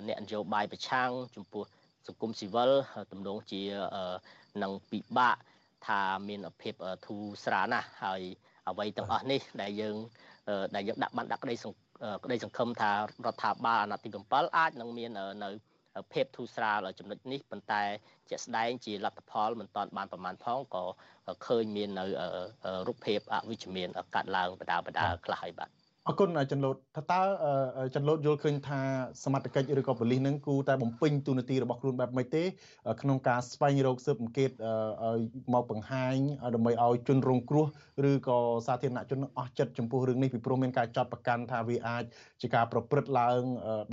[0.08, 1.64] អ្នកនយោបាយប្រឆាំងចំពោះ
[2.06, 2.70] សង្គមស៊ីវិល
[3.12, 3.62] ទំនងជា
[4.62, 5.36] នឹងពិបាក
[5.86, 6.74] ថាមានភាព
[7.06, 8.22] ធូរស្រាលណាស់ហើយ
[8.68, 9.96] អ្វីទាំងអស់នេះដែលយើង
[10.74, 11.54] ដែលយើងដាក់បានដាក់ក្តី
[12.24, 12.96] ក្តីសង្ឃឹមថារ
[13.34, 15.10] ដ្ឋាភិបាលអាណត្តិទី7អាចនឹងមាន
[15.44, 15.50] នៅ
[16.12, 17.82] ភាពធូរស្រាលចំណុចនេះប៉ុន្តែ
[18.30, 20.84] ជាក់ស្ដែងជាលទ្ធផលមិនតាន់បានប្រមាណផងក៏
[21.46, 22.04] ឃើញមាននៅ
[22.86, 25.70] រូបភាពអវិជ្ជមានកាត់ឡើងបដាបដាខ្លះហើយបាទ
[26.08, 27.22] អរគុណចន្ទលូតថាតើ
[27.94, 28.80] ចន្ទលូតយល់ឃើញថា
[29.24, 32.44] សមត្ថកិច្ចឬក៏ប៉ូលីសនឹងគូតែបំពេញទូនាទីរបស់ខ្លួនបែបម៉េចទេ
[33.02, 34.50] ក្នុងការស្វែងរកស៊ើបអង្កេត
[35.04, 35.20] ឲ្យ
[35.52, 36.16] មកបង្ហាញ
[36.54, 37.66] ដើម្បីឲ្យជនរងគ្រោះ
[38.10, 42.04] ឬក៏សាធារណជនអស់ចិត្តចំពោះរឿងនេះពីព្រោះមានការចាត់ប្រកាន់ថាវាអាច
[42.42, 43.40] ជាការប្រព្រឹត្តឡើង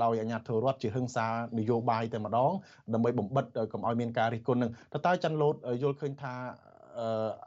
[0.04, 2.52] ដោយអាជ្ញាធររដ្ឋជាហិង្សានយោបាយតែម្ដង
[2.94, 4.72] ដើម្បីបំបិតកុំឲ្យមានការរិះគន់នឹង
[5.06, 6.36] តើចន្ទលូតយល់ឃើញថា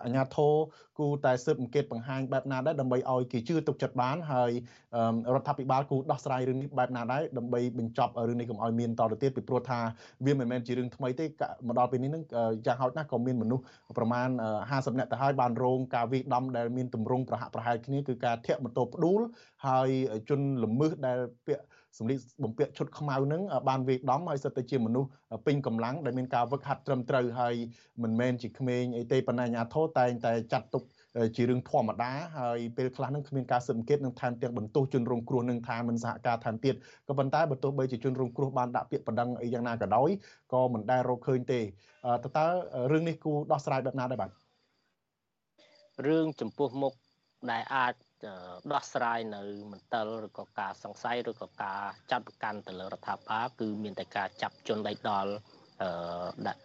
[0.03, 0.55] អាញាធរ
[0.99, 4.51] គូតែស៊ើបអង្កេតបង្ហាញបែបណាដែរដើម្បីឲ្យគេជឿទុកចិត្តបានហើយ
[5.35, 9.81] រដ្ឋាភិបាលគូដោះស្រាយរឿងនេះបែបណាដែរដើម្បីបញ្ចប់រឿងនេះកុំឲ្យមានតទៅទៀតពីព្រោះថា
[10.25, 11.27] វាមិនមែនជារឿងថ្មីទេ
[11.67, 12.25] មកដល់ពេលនេះនឹង
[12.67, 13.65] យ៉ាងហោចណាស់ក៏មានមនុស្ស
[13.99, 14.29] ប្រមាណ
[14.61, 19.21] 50នាក់ទៅហើយបានរងការវាយដំដែលមានទម្រង់ប្រហាក់ប្រហែលគ្នាគឺការធាក់ម៉ូតូផ្ដួល
[19.67, 19.89] ហើយ
[20.29, 21.65] ជនល្មើសដែលពាក់
[21.99, 25.09] សម្លៀកបំពាក់ឈុតខ្មៅនឹងបានវាយដំហើយសិតទៅជាមនុស្ស
[25.47, 27.55] ពេញកម្លាំងដែលមានការវឹកហាត់ត្រឹមត្រូវហើយ
[28.03, 30.83] មិនមែនជាក្មេងអីទេប៉ុន្តែអាញាធរតែងតែចាត់ទុក
[31.37, 36.75] ជារឿងធម្មតាហើយពេលខ្លះនឹងគ្មានការស៊ើបអង្កេតនឹងថែមទាំងបន្ទោសជនរងគ្រោះនឹងថាមិនសហការថែមទៀត
[37.09, 40.11] ក៏ប៉ុន្តែបើទោះបីជាជនរងគ្រោះបានដាក់ពាក្យបណ្ដឹងអីយ៉ាងណាក៏ដោយ
[40.53, 42.47] ក៏មិនដែលរកឃើញទេតើតើ
[42.93, 44.31] រឿងនេះគូដោះស្រាយបែបណាដែរបាទ
[46.07, 46.93] រឿងចំពោះមុខ
[47.51, 47.95] ដែលអាច
[48.73, 49.43] ដោះស្រាយនៅ
[49.73, 55.33] មន្ទិលឬក៏ការសង្ស័យឬក៏ការចាត់ប្រកាន់ទៅលើរដ្ឋាភិបាលគឺមានតែការចាប់ជនដៃដល់
[56.47, 56.61] ដាក់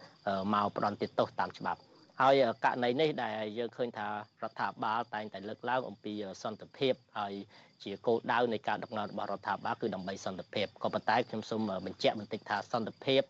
[0.54, 1.80] មកផ្ដន់ទោសតាមច្បាប់
[2.22, 2.34] ហើយ
[2.64, 4.12] ករណីនេះដែលយើងឃើញថារ
[4.50, 7.34] ដ្ឋាភិបាលតែងតែលើកឡើងអំពីសន្តិភាពហើយ
[7.84, 13.22] ជាគោលដៅនៃការដឹកនាំរបស់រដ្ឋាភិបាលគឺដើម្បីសន្តិភាពក៏ប៉ុន្តែខ្ញុំសូមបញ្ជាក់បន្តិចថាសន្តិភាព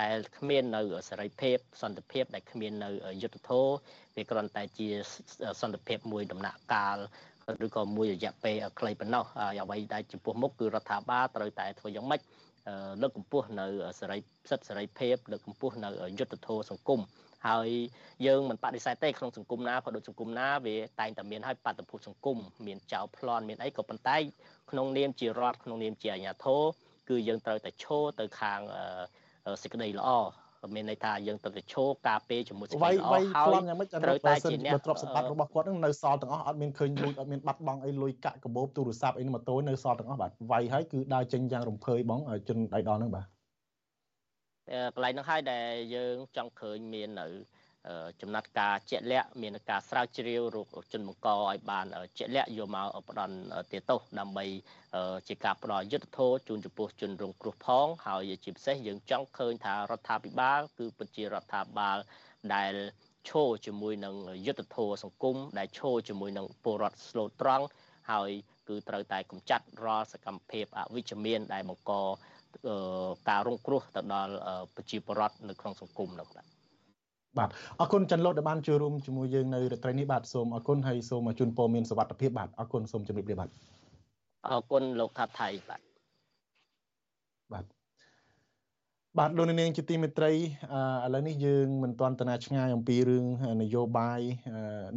[0.00, 2.90] ដែលគ្មាននៅសេរីភាព សន្តិភាព ដែលគ្មាននៅ
[3.22, 3.72] យុត្តិធម៌
[4.16, 4.88] វាគ្រាន់តែជា
[5.60, 6.98] សន្តិភាពមួយដំណាក់កាល
[7.64, 12.20] ឬក៏មួយរយៈពេលខ្លីប៉ុណ្ណោះហើយអ្វីដែលចំពោះមុខគឺរដ្ឋាភិបាលត្រូវតែធ្វើយ៉ាងម៉េច
[13.02, 13.66] លើកកម្ពស់នៅ
[14.00, 14.18] សេរី
[14.50, 17.00] សិទ្ធិសេរីភាពលើកកម្ពស់នៅយុត្តិធម៌សង្គម
[17.48, 17.68] ហើយ
[18.26, 24.16] យើងមិនបដិសេធទេក្នុងសង្គមណាក៏ដូចសង្គមណាវាតែងតែមានហើយបាតុភូតសង្គមមានចោលប្លន់មានអីក៏ប៉ុន្តែ
[24.70, 26.62] ក្នុងនាមជារដ្ឋក្នុងនាមជាអាជ្ញាធរ
[27.08, 28.60] គឺយើងត្រូវតែឈរទៅខាង
[29.62, 30.10] សេចក្តីល្អ
[30.74, 33.22] មានន័យថាយើងត្រូវតែឈរការពារជាមួយសេចក្តីល្អហើយ
[34.04, 43.26] ត្រូវតែជាអ្នកទ្រព្យសម្បត្តិរបស់គាត់នឹងនៅសល់ទាំងអស់អត់មានឃើញលួចអត់មានបាត់បង់អីលុយកាក់កាបូបទូរស័ព្ទអីម៉ូតូនៅសល់ទាំងអស់បាទវាយហើយគឺដើរចេញយ៉ាងរំភើយបងជនដៃដល់ហ្នឹងបាទ
[44.94, 47.26] កន្លែងហ្នឹងហើយដែលយើងចង់ឃើញមាននៅ
[48.20, 51.86] ចំណាត់ការជាក់លាក់មានការស្រាវជ្រាវរោគជនបង្កឲ្យបាន
[52.18, 53.36] ជាក់លាក់យកមកផ្ដន់
[53.72, 54.44] ទាទោសដើម្បី
[55.28, 61.98] ជាការផ្ដល់យុទ្ធធម៌ជូនចំពោះជនរងគ្រោះផងហើយជាពិសេសយើងចង់ឃើញថារដ្ឋាភិបាលគឺពិតជារដ្ឋាភិបាល
[62.54, 62.74] ដែល
[63.28, 64.14] ឈរជាមួយនឹង
[64.46, 67.66] យុទ្ធធម៌សង្គមដែលឈរជាមួយនឹងពលរដ្ឋស្លូតត្រង់
[68.10, 68.30] ហើយ
[68.68, 71.92] គឺត្រូវតែកម្ចាត់រាល់សកម្មភាពអវិជ្ជមានដែលបង្ក
[73.28, 74.32] ការរងគ្រោះទៅដល់
[74.74, 76.55] ប្រជាពលរដ្ឋនៅក្នុងសង្គមនោះបាទ
[77.38, 77.48] បាទ
[77.80, 83.48] អរគុណច័ន្ទលូតដែលបានចូលរួមជាមួយយើងនៅរាត្រីនេះបាទសូមអរគុណហើយសូមជូនពរមានសុវត្ថិភាពបាទអរគុណសូមជម្រាបលាបាទ
[84.46, 85.80] អរគុណលោកថាថៃបាទ
[87.52, 87.64] បាទ
[89.18, 90.36] បាទលោកនាងជាទីមេត្រីឥ
[91.14, 93.24] ឡូវនេះយើងមិនទាន់តាឆ្ងាយអំពីរឿង
[93.62, 94.20] នយោបាយ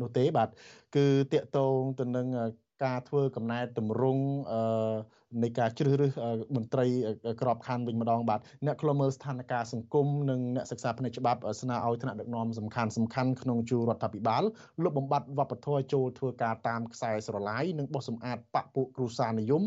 [0.02, 0.50] នោះទេបាទ
[0.96, 2.28] គឺតាកតងទៅនឹង
[2.84, 4.26] ការធ្វើកំណែតម្រង់
[5.44, 6.12] នៃការជ្រើសរើស
[6.56, 6.86] មន្ត្រី
[7.42, 14.44] ក្របខ័ណ្ឌវិញម្ដងបាទអ្នកខ្លមើលស្ថានភាពសង្គមនិងអ្នកសិក្សាផ្នែកច្បាប់ស្នើឲ្យថ្នាក់ដឹកនាំសំខាន់សំខាន់ក្នុងជួររដ្ឋាភិបាល
[14.84, 19.64] លុបបំបាត់វប្បធម៌ចូលធ្វើការតាមខ្សែស្រឡាយនិងបោះសម្អាតបពពួកគ្រួសារនិយម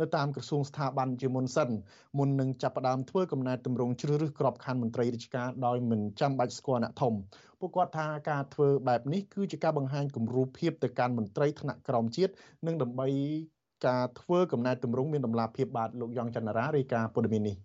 [0.00, 1.70] នៅតាមក្រសួងស្ថាប័នជាមុនសិន
[2.18, 7.14] មុននឹងចាប់ផ្ដើមធ្វើកំណែតម្រង់ជ្រើសរើសក្របខ័ណ្ឌមន្ត្រីរាជការដោយមិនចាំបាច់ស្គាល់អ្នកធំ
[7.60, 12.32] ពួកគាត់ថាការធ្វើបែបនេះគឺជាការបង្ហាញគំរូភាពទៅកាន់មន្ត្រីថ្នាក់ក្រោមជាតិ
[12.66, 13.08] និងដើម្បី
[13.86, 17.56] ការធ្វើកំណែតម្រង់មានដំណាភាពបាទលោកយ៉ងច័ន្ទរារាយការណ៍ព័ត៌មាននេះ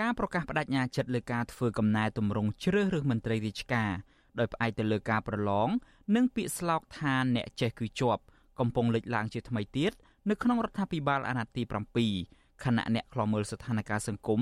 [0.00, 3.90] ការប្រកាសបដិញ្ញាចិត្តលើការធ្វើកំណែតម្រង់ជ្រើសរើសមន្ត្រីរាជការ
[4.38, 5.68] ដោយផ្អែកទៅលើការប្រឡង
[6.14, 8.22] និងពាក្យស្លោកថាអ្នកចេះគឺជាប់
[8.60, 9.92] កំពុងលេចឡើងជាថ្មីទៀត
[10.30, 11.62] នៅក្នុងរដ្ឋាភិបាលអាណត្តិទី
[12.12, 14.40] 7ខណៈអ្នកខ្លាំមើលស្ថានភាពសង្គម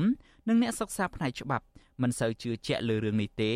[0.49, 1.67] និងអ្នកសិក្សាផ្នែកច្បាប់
[2.03, 3.53] មិនសូវជឿជាក់លើរឿងនេះទេ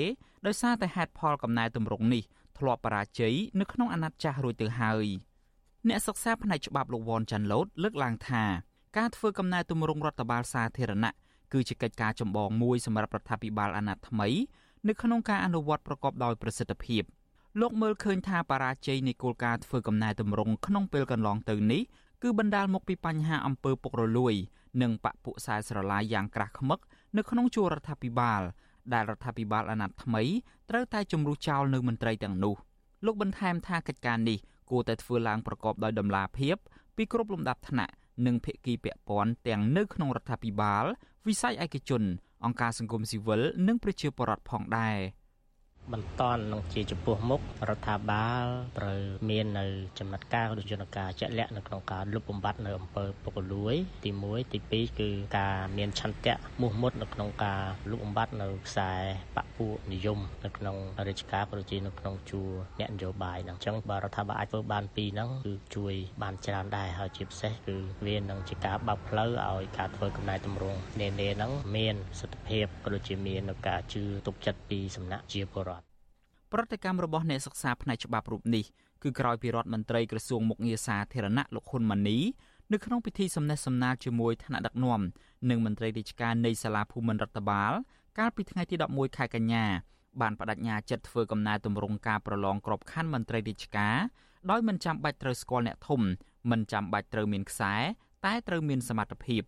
[0.46, 2.22] ដោយសារតែហេតុផលកំណែតម្រង់នេះ
[2.58, 5.06] ធ្លាប់បរាជ័យនៅក្នុងអាណត្តិចាស់រួចទៅហើយ
[5.88, 8.42] អ្នកសិក្សាផ្នែកច្បាប់លោកវ៉ាន់ចាន់ឡូតលើកឡើងថា
[8.98, 11.12] ការធ្វើកំណែទម្រង់រដ្ឋបាលសាធារណៈ
[11.52, 14.28] គឺជាកិច្ចការចម្បងមួយសម្រាប់រដ្ឋាភិបាលអាណត្តិថ្មី
[14.88, 17.02] នៅក្នុងការអនុវត្តប្រកបដោយប្រសិទ្ធភាព
[17.60, 21.82] លោកមើលឃើញថាបរាជ័យនៃគោលការណ៍ធ្វើកំណែទម្រង់ក្នុងពេលកន្លងទៅនេះ
[22.22, 24.34] គឺបណ្ដាលមកពីបញ្ហាអំពើពុករលួយ
[24.82, 26.78] និងបពុខ្សែស្រឡាយយ៉ាងក្រាស់ឃ្មឹក
[27.16, 28.42] នៅក្នុងជួររដ្ឋាភិបាល
[28.92, 30.22] ដែលរដ្ឋាភិបាលអាណត្តិថ្មី
[30.70, 32.56] ត្រូវតែជំរុះចោលនៅមន្ត្រីទាំងនោះ
[33.04, 34.38] លោកបន្ថែមថាកិច្ចការនេះ
[34.72, 36.56] គួរតែធ្វើឡើងប្រកបដោយតម្លាភាព
[36.96, 37.92] ពីគ្រប់លំដាប់ថ្នាក់
[38.26, 40.84] និងភាគីពាក់ព័ន្ធទាំងនៅក្នុងរដ្ឋាភិបាល
[41.26, 42.02] វិស័យឯកជន
[42.44, 44.96] អង្គការសង្គមស៊ីវិលនិងប្រជាពលរដ្ឋផងដែរ។
[45.92, 48.46] បន្ត នឹងជាចំពោះមុខរដ្ឋាភិបាល
[48.78, 49.66] ត្រូវមាននៅ
[49.98, 53.74] ចំណាត់ការឬយន្តការជាក់លាក់នៅក្នុងការលុបបំបាត់នៅអំពើពុករលួយ
[54.04, 55.08] ទី1ទី2គឺ
[55.38, 58.92] ការមានឆន្ទៈមោះមុតនៅក្នុងការលុបបំបាត់នៅខ្សែ
[59.36, 60.76] បពុនិយមនៅក្នុង
[61.08, 67.76] រាជការប្រជានៅក្នុងជួរអ្នកនយោបាយហ្នឹងអញ្ចឹងបើរដ្ឋាភិបាលអាចធ្វើបានពីរហ្នឹងគឺជួយបានច្រើនដែរហើយជាពិសេសគឺ
[68.06, 75.71] វានឹងជាការបើកផ្លូវឲ្យការធ្វើកំណែតម្រង់នានាហ្នឹងមានសិទ្ធិភាពក៏ដូចជាមានការជឿទុកចិត្តពីសំណាក់ជាពលរដ្ឋ
[76.52, 78.64] ប្រតិកម្មរបស់អ្នកសិក្សាផ្នែកច្បាប់រូបនេះ
[79.02, 82.18] គឺក្រោយពីរដ្ឋមន្ត្រីក្រសួងមុខងារសាធារណៈលោកហ៊ុនម៉ាណី
[82.72, 85.00] នៅក្នុងពិធីសំណេះសំណាលជាមួយថ្នាក់ដឹកនាំ
[85.50, 87.72] និងមន្ត្រីរាជការនៃសាលាភូមិន្ទរដ្ឋបាល
[88.18, 89.64] កាលពីថ្ងៃទី11ខែកញ្ញា
[90.20, 93.96] បានបដិញ្ញាចិត្តធ្វើកំណែទម្រង់ការប្រឡងក្របខ័ណ្ឌមន្ត្រីរាជការ
[94.50, 96.00] ដោយមិនចាំបាច់ត្រូវស្គាល់អ្នកធំ
[96.50, 97.74] មិនចាំបាច់ត្រូវមានខ្សែ
[98.24, 99.42] តែត្រូវមានសមត្ថភាព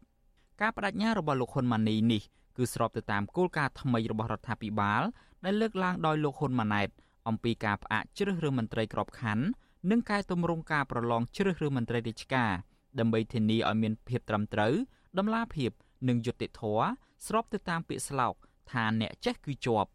[0.60, 2.22] ការបដិញ្ញារបស់លោកហ៊ុនម៉ាណីនេះ
[2.56, 5.02] គឺស្របទៅតាមគោលការណ៍ថ្មីរបស់រដ្ឋាភិបាល
[5.44, 6.88] ដែលលើកឡើងដោយលោកហ៊ុនម៉ាណែត
[7.28, 9.44] អំពីការផ្អាកជ្រើសរើសមន្ត្រីក្របខ័ណ្ឌ
[9.90, 12.52] និងកែតម្រង់ការប្រឡងជ្រើសរើសមន្ត្រីរាជការ
[12.98, 14.74] ដើម្បីធានាឲ្យមានភាពត្រឹមត្រូវ
[15.18, 15.70] តម្លាភាព
[16.08, 16.86] និងយុត្តិធម៌
[17.26, 18.34] ស្របទៅតាមពាក្យស្លោក
[18.72, 19.90] ថាអ្នកចេះគឺជាប់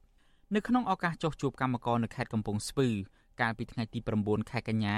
[0.56, 2.88] នៅក្នុងឱកាសចុះជួបកម្មករនៅខេត្តកំពង់ស្ពឺ
[3.41, 4.97] កាលពីថ្ងៃទី9ខែកញ្ញា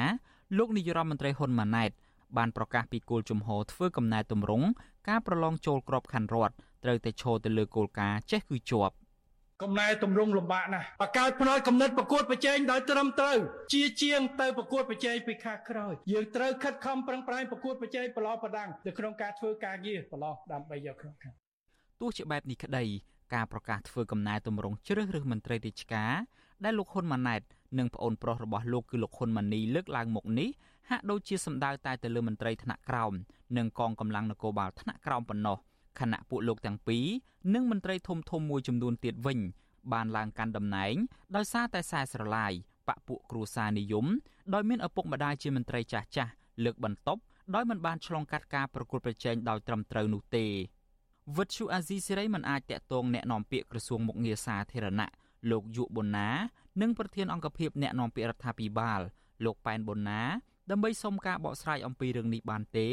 [0.58, 1.91] លោកនាយរដ្ឋមន្ត្រីហ៊ុនម៉ាណែត
[2.38, 4.68] បានប្រកាសពីគោលជំហរធ្វើកំណែទម្រង់
[5.10, 8.93] ការប្រឡងចូលក្របខ័ណ្ឌរដ្ឋត្រូវតែឈរទៅលើគោលការណ៍ចេះគឺជាប់
[9.64, 13.38] កំណែតម្រង់លំបាកណាស់បកកើតផ្នែកកំណត់ប្រកួតប្រជែងដោយត្រឹមត្រូវ
[13.74, 21.34] ជាជាងទៅប្រកួតប្រជែងពីខាងក្រោយយើងត្រូវខិតខំប្រឹងប្រែងប្រកួតប្រជែងប្រឡងប្រដាំងនៅក្នុងការធ្វើការងារប្រឡងដើម្បីយកក្នុងខាង
[22.01, 22.86] ទោះជាបែបនេះក្តី
[23.34, 26.14] ការប្រកាសធ្វើកំណែតម្រង់ជ្រើសរើសមន្ត្រីរាជការ
[26.64, 27.41] ដែលលោកហ៊ុនម៉ាណែត
[27.80, 30.49] និងប្អូនប្រុសរបស់លោកគឺលោកហ៊ុនម៉ាណីលើកឡើងមកនេះ
[30.89, 33.14] ហាក់ដូចជាសម្ដៅតែទៅលើមន្ត្រីថ្នាក់ក្រោម
[33.57, 35.57] និងកងកម្លាំងនគរបាលថ្នាក់ក្រោមប៉ុណ្ណោះ
[36.01, 37.07] ខណៈពួកលោកទាំងពីរ
[37.55, 39.39] និងមន្ត្រីធំធំមួយចំនួនទៀតវិញ
[39.93, 40.95] បានឡើងកាន់តំណែង
[41.37, 42.53] ដោយសារតែខ្សែស្រឡាយ
[42.89, 44.07] បពពួកគ្រួសារនិយម
[44.55, 46.33] ដោយមានឪពុកម្ដាយជាមន្ត្រីចាស់ចាស់
[46.64, 47.21] លើកបន្ទប់
[47.55, 50.47] ដោយមិនបានឆ្លងកាត់ការប្រកួតប្រជែងដោយត្រឹមត្រូវនោះទេ
[51.37, 55.09] វិទ្យុអាស៊ីសេរីមិនអាចតាក់ទងแนะនាំពាក្យក្រសួងមុខងារសាធារណៈ
[55.51, 56.31] លោកយុប៊ុនណា
[56.81, 59.01] និងប្រធានអង្គភិបแนะនាំពាក្យរដ្ឋាភិបាល
[59.45, 60.23] លោកប៉ែនប៊ុនណា
[60.71, 62.89] ដើម្បីសុំការបកស្រាយអំពីរឿងនេះបានទេ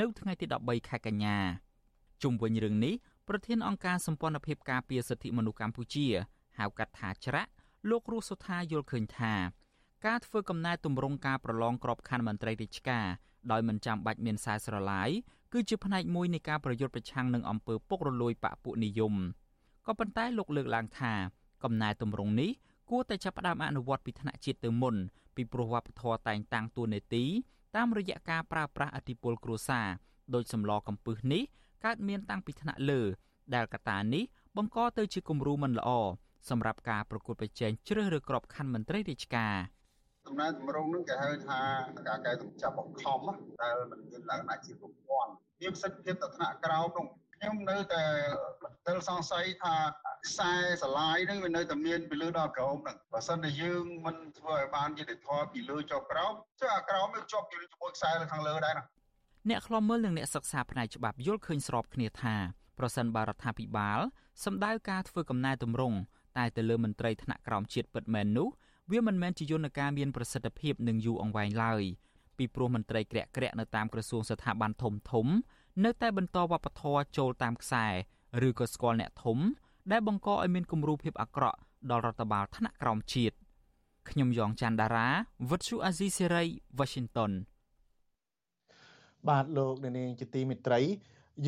[0.00, 1.36] នៅថ្ងៃទី13ខែកញ្ញា
[2.23, 2.93] ជុំវិញរឿងនេះ
[3.27, 6.07] ប្រធានអង្គការសម្ព័ន្ធភាពការពារសិទ្ធិមនុស្សកម្ពុជា
[6.57, 7.51] ហៅកាត់ថាច្រាក់
[7.89, 9.33] លោករស់សុថាយល់ឃើញថា
[10.05, 13.05] ការធ្វើកំណែទម្រង់ការប្រឡងក្របខ័ណ្ឌមន្ត្រីរាជការ
[13.51, 15.09] ដោយមិនចាំបាច់មានខ្សែស្រឡាយ
[15.53, 19.13] គឺជាផ្នែកមួយនៃការប្រយុទ្ធប្រឆាំងនឹងអំពើពុករលួយបកពួកនិយម
[19.85, 21.13] ក៏ប៉ុន្តែលោកលើកឡើងថា
[21.63, 22.51] កំណែទម្រង់នេះ
[22.89, 24.95] គួរតែចាប់ផ្ដើមអនុវត្តពីថ្នាក់ជាតិទៅមុន
[25.35, 27.25] ពីព្រោះវប្បធម៌តែងតាំងតួនាទី
[27.75, 29.87] តាមរយៈការប្រើប្រាស់អធិបុលគ្រួសារ
[30.35, 31.43] ដោយសម្លកំពឹសនេះ
[31.83, 33.01] កើតមានតាំងពីថ្នាក់លើ
[33.55, 34.23] ដែលកត្តានេះ
[34.57, 35.89] បង្កទៅជាគំរូមិនល្អ
[36.49, 39.55] សម្រាប់ការប្រកួតប្រជែងជ្រើសរើសក្របខ័ណ្ឌមន្ត្រីរាជការ
[40.27, 41.59] ដំណើរតម្រងនឹងគេហៅថា
[42.07, 43.19] ការកែតម្ចាប់បង្ខំ
[43.61, 47.05] ដែលมันមានលក្ខណៈជាប្រព័ន្ធមានប្រសិទ្ធភាពទៅថ្នាក់ក្រោមនោះ
[47.35, 48.03] ខ្ញុំនៅតែ
[48.63, 49.75] បន្ទិលសង្ស័យថា
[50.25, 50.51] ខ្សែ
[50.81, 58.83] ស្រឡាយនឹងវានៅតែមានពីលើដល់ក្រោមហ្នឹងបើសិនតែយើងមិនធ្វើឲ្យបានយុត្តិធម៌ពីលើចុះក្រោមចុះអាក្រោមវាជាប់ជាមួយខ្សែនៅខាងលើដែរណា
[59.49, 62.35] អ្នកខ្លំមើលនិងអ្នកសិក្សាផ្នែកច្បាប់យល់ឃើញស្របគ្នាថា
[62.79, 63.99] ប្រសិនបើរដ្ឋាភិបាល
[64.45, 65.97] សម្ដៅការធ្វើកំណែទម្រង់
[66.37, 68.47] តែទៅលើមន្ត្រីថ្នាក់ក្រោមជាតិពិតមែននោះ
[68.91, 71.83] វាមិនមែនជាយន្តការមានប្រសិទ្ធភាពនឹងយូរអង្វែងឡើយ
[72.37, 75.27] ពីព្រោះមន្ត្រីក្រាក់ក្រាក់នៅតាមក្រសួងស្ថាប័នធំធំ
[75.85, 77.85] នៅតែបន្តវប្បធម៌ចូលតាមខ្សែ
[78.47, 79.37] ឬក៏ស្គាល់អ្នកធំ
[79.91, 83.35] ដែលបង្កឲ្យមានគំរូភាពអាក្រក់ដល់រដ្ឋបាលថ្នាក់ក្រោមជាតិ
[84.09, 85.09] ខ្ញុំយ៉ងច័ន្ទដារា
[85.49, 86.43] វិទ្យុអាស៊ីសេរី
[86.79, 87.31] Washington
[89.29, 90.81] បាទលោកអ្នកនាងជាទីមេត្រី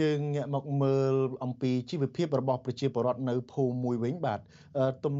[0.01, 4.39] យើងងាកមកមើលអំពីជីវភាពរបស់ប្រជាពលរដ្ឋនៅភូមិមួយវិញបាទ
[5.05, 5.15] ទំ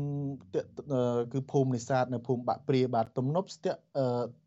[1.34, 3.80] គឺភូមិនេសាទនៅភូមិបាក់ព្រាបាទទំនប់ស្ទាក់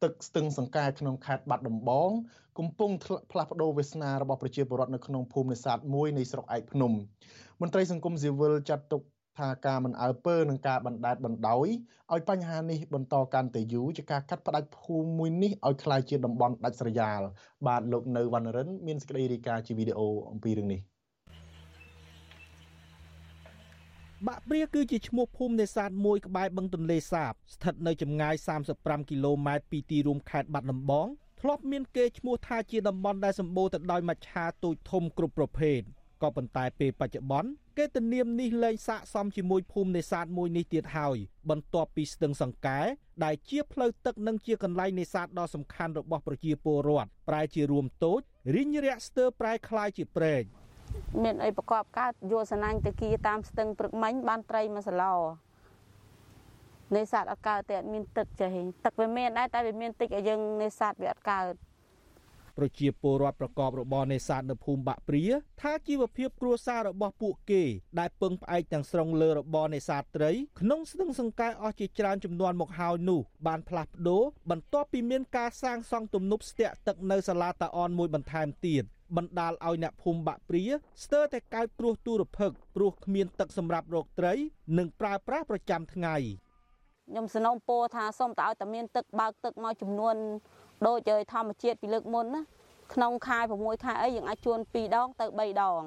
[0.03, 2.11] ទឹកស្ទឹងសង្កែក្នុងខេត្តបាត់ដំបង
[2.59, 2.91] កំពុង
[3.33, 6.93] ផ្លាស់ប្ដូរវាសនារបស់ប្រជាពលរដ្ឋនៅក្នុងភូមិនេសាទមួយនៃស្រុកឯកភ្នំ
[7.61, 9.03] មន្ត្រីសង្គមស៊ីវិលចាត់ទុក
[9.40, 11.68] ថាការមិនអើពើនឹងការបណ្ដេតបណ្ដោយ
[12.14, 17.22] ឲ្យបញ្ហានេះបន្តកាន់តែយូរជាការកាត់ផ្ដាច់ភូមិមួយនេះឲ្យคล้ายជាតំបន់ដាច់ស្រយាល
[17.68, 20.82] បាទលោកនៅវណ្ណរិន មានសេចក្តីរាយការណ៍ជាវីដេអូអំពីរឿងនេះ
[24.28, 28.36] បាក់ព្រាគឺជាឈ្មោះភូមិនេសាទមួយក្បែរបឹងទន្លេសាបស្ថិតនៅចម្ងាយ
[28.72, 31.08] 35គីឡូម៉ែត្រពីទីរួមខេត្តបាត់ដំបង
[31.40, 35.82] ធ្លាប់មានគេឈ្មោះថាជាតំបន់ដែលសម្បូរទៅដោយមច្ឆាទូចធំគ្រប់ប្រភេទ
[36.22, 41.18] ក៏ប៉ុន្តែពេលបច្ចុប្បន្នគេទនាមនេះលែងស័កសមជាមួយភូមិនេសាទមួយនេះទៀតហើយ
[41.50, 42.80] បន្ទាប់ពីស្ទឹងសង្កែ
[43.24, 48.22] ដែលជាផ្លូវទឹកនិងជាកន្លែងនេសាទដ៏សំខាន់របស់ប្រជាពលរដ្ឋប្រែជារួមតូច
[48.56, 50.44] រិញរាក់ស្ទើរប្រែคล้ายជាព្រែក
[51.24, 55.16] មានអីប្រកបកើតយោសនាញទៅគីតាមស្ទឹងព្រឹកមិញបានត្រីមួយសឡោ
[56.96, 58.50] នេសាទអត់កើតតែអត់មានទឹកចេះ
[58.86, 61.54] ទឹកវាមានដែរតែវាមានតិចឲ្យយើងនេសាទវាអត់កើត
[62.59, 65.25] ប្រជាពលរដ្ឋប្រកបរបរនេសាទនៅភូមិបាក់ព្រា
[65.63, 67.63] ថាជីវភាពគ្រួសាររបស់ពួកគេ
[67.99, 70.31] ដែលពឹងផ្អែកទាំងស្រុងលើរបរនេសាទត្រី
[70.61, 78.85] ក្នុងស្ទឹងសង្កែអស់ជាច្រើនចំនួនមកហើយនោះបានផ្លាស់ប្ដូរបន្ទាប់ពីមានការសាងសង់ទំនប់ស្ទាក់ទឹកនៅសាលាតាអនមួយបន្ថែមទៀត
[79.17, 80.65] បណ្ដាលឲ្យអ្នកភូមិបាក់ព្រា
[81.05, 84.35] ស្ទើរតែកើតគ្រោះទូរភឹកព្រោះគ្មានទឹកសម្រាប់រកត្រី
[84.79, 86.17] និងប្រើប្រាស់ប្រចាំថ្ងៃ
[87.09, 90.17] ខ្ញុំសនំពោថាសូមតើឲ្យតែមានទឹកបើកទឹកមកចំនួន
[90.87, 90.99] ដូច
[91.33, 92.43] ធម្មជាតិពីលើកមុនណា
[92.95, 95.83] ក្នុងខែ6ខែអីយើងអាចជួន2ដងទៅ3ដង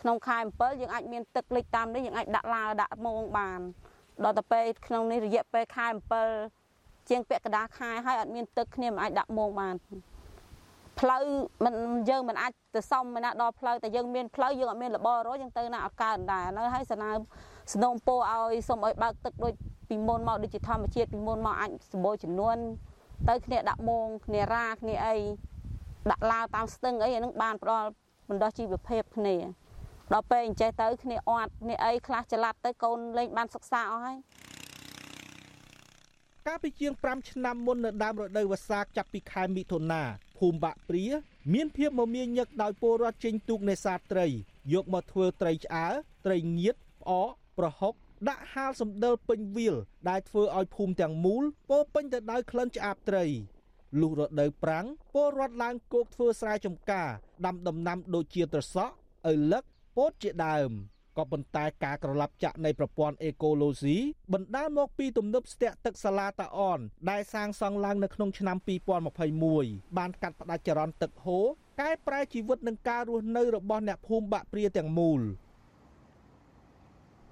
[0.00, 3.60] ក្នុងខែ7យើងអាចមានទឹកលិចតាមនេះយើងអាចដាក់ឡាដាក់មងបាន
[4.24, 5.86] ដល់ទៅពេលក្នុងនេះរយៈពេលខែ
[6.48, 9.74] 7ជាងពាក់កណ្ដាលខែហើយអត់មានទឹកគ្នាមិនអាចដាក់មងបាន
[11.00, 11.22] ផ្លូវ
[11.64, 11.74] មិន
[12.10, 16.96] យើងមិនអាចទៅសំមិនណាដល់ផ្លូវតែយើងមានផ្លូវយើងអត់មានរបររយើងទៅណាអត់កើតដែរនៅហើយសើ
[17.72, 19.52] សនំពោឲ្យសុំឲ្យបើកទឹកដូច
[19.88, 22.56] ពីមុនមកដូចជាធម្មជាតិពីមុនមកអាចសម្បូរចំនួន
[23.28, 25.16] ទៅគ្នាដាក់មងគ្នារាគ្នាអី
[26.10, 27.88] ដាក់ឡាវតាមស្ទឹងអីអានឹងបានផ្ដល់
[28.28, 29.36] បណ្ដោះជីវភាពគ្នា
[30.12, 34.18] ដល់ពេលអញ្ចេះទៅគ្នាអត់គ្នាអីខ្លះចល័តទៅកូនលេងបានសិក្សាអស់ហើយ
[36.46, 40.02] កាលពីជាង5ឆ្នាំមុននៅដើមរដូវវស្សាចាប់ពីខែមិថុនា
[40.38, 41.06] ភូមិបាក់ព្រា
[41.54, 44.26] មានភាពមមាញឹកដោយពលរដ្ឋចេញទូកនេសាទត្រី
[44.72, 45.86] យកមកធ្វើត្រីឆ្អើ
[46.26, 47.94] ត្រីងៀតផ្អកប្រហុក
[48.28, 49.76] ដាក់ហាលសំដិលពេញវាល
[50.08, 53.24] ដែលធ្វើឲ្យភូមិទាំងមូលពោពេញទៅដោយក្លិនឆ្អាបត្រី
[54.00, 57.08] លុះរដូវប្រាំងពលរដ្ឋឡើងគោកធ្វើស្រែចម្ការ
[57.46, 58.94] ដាំដំណាំដូចជាត្រសក់
[59.30, 59.64] ឪឡឹក
[59.96, 60.70] ពោតជាដើម
[61.18, 63.96] ក៏ប៉ុន្តែការក្រឡាប់ចាក់នៃប្រព័ន្ធអេកូឡូស៊ី
[64.32, 68.56] បណ្ដាលមកពីទំនប់ស្ទាក់ទឹកសាឡាតាអន ដែលសាងសង់ឡើងនៅក្នុងឆ្នាំ
[69.26, 71.46] 2021បានកាត់ផ្ដាច់ចរន្តទឹកហូរ
[71.80, 75.20] កែប្រែជីវិតនិងការរស់នៅរបស់អ្នកភូមិបាក់ព្រាទាំងមូល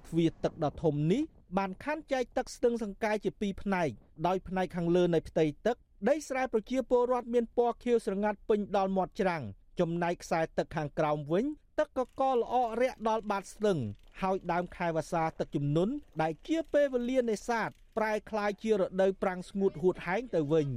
[0.07, 1.23] ទ្វារទឹកដ៏ធំនេះ
[1.57, 3.89] បានខណ្ឌចែកទឹកស្ទឹងសង្កែជាពីរផ្នែក
[4.27, 5.77] ដោយផ្នែកខាងលើនៃផ្ទៃទឹក
[6.09, 9.43] ដីស្រែប្រជាពលរដ្ឋមានពណ៌ខៀវស្រងាត់ពេញដល់មាត់ច្រាំង
[9.79, 11.45] ចំណែកខ្សែទឹកខាងក្រោមវិញ
[11.79, 13.79] ទឹកកកល្អអរាក់ដល់បាតស្ទឹង
[14.21, 20.69] ហើយដើមខែវស្សាទឹកជំនន់ដែលជាពេលវេលានេសាទប្រែคล้ายជារដូវប្រាំងស្ងួតហួតហែងទៅវិញ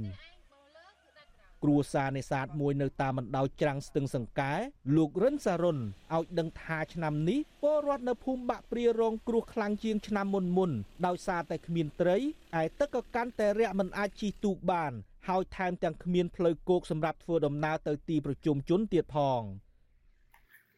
[1.62, 4.52] គ្រួសារនេសាទមួយនៅតាមបណ្ដោយច្រាំងស្ទឹងសង្កែ
[4.96, 10.70] លោករិនសារុនឲ្យដឹងថាឆ្នាំនេះពលរដ្ឋនៅភូមិបាក់ព្រារងគ្រោះខ្លាំងជាងឆ្នាំមុនមុន
[11.06, 12.16] ដោយសារតែគ្មានត្រី
[12.60, 14.92] ឯទឹកក៏កាន់តែរាក់មិនអាចជិះទូកបាន
[15.28, 19.42] ហើយថែមទាំងគ្មានផ្លូវគោកសម្រាប់ធ្វើដំណើរទៅទីប្រជុំជនទៀតផង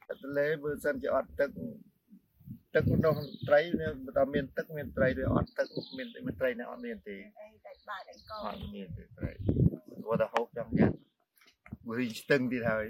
[0.09, 1.51] ទន្លេបើសិនជាអត់ទឹក
[2.75, 3.15] ទឹកនោះ
[3.49, 3.61] ត្រី
[4.17, 9.31] បើមានទឹកមានត្រីឬអត់ទឹកមានមានត្រីណាអត់មានទេអីតែបាច់អង្គអត់មានទេត្រី
[10.07, 10.93] គាត់ទៅហូបចង់យ៉ាង
[11.89, 12.87] វិញស្ទឹងទៀតហើយ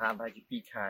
[0.00, 0.88] ហាមហើយពី2ខែ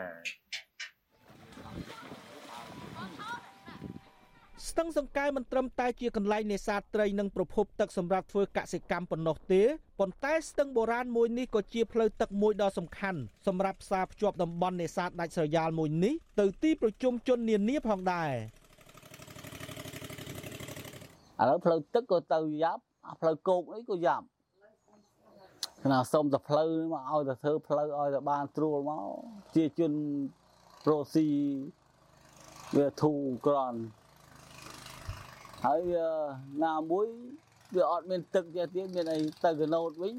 [4.71, 9.61] ស្ទឹងសង្កែមិនត្រឹមតែជាកន្លែងនេសាទត្រីនិងប្រភពទឹកសម្រាប់ធ្វើកសិកម្មប៉ុណ្ណោះទេ
[9.99, 18.31] ប៉ុន្តែស្ទឹងបុរាណមួយនេះក៏ជាផ្លូវទឹកមួយដ៏សំខាន់សម្រាប់ផ្សារភ្ជាប់តំបន់នេសាទដាច់ស្រយាលមួយនេះទៅទីប្រជុំជននានាផងដែរ
[21.41, 22.81] ឥឡូវផ្លូវទឹកក៏ទៅយ៉ាប់
[23.21, 24.25] ផ្លូវគោកនេះក៏យ៉ាប់
[25.91, 29.05] ណាសុំតែផ្លូវមកឲ្យតែធ្វើផ្លូវឲ្យតែបានត្រួលមក
[29.55, 29.93] ជាជន
[30.89, 31.27] រស់ស៊ី
[32.77, 33.79] វាធូរក្រន់
[35.65, 35.81] ហើយ
[36.63, 37.07] ណាមួយ
[37.75, 40.15] វាអត់មានទឹកទៀតទៀតមានអីទៅកណូតវិញ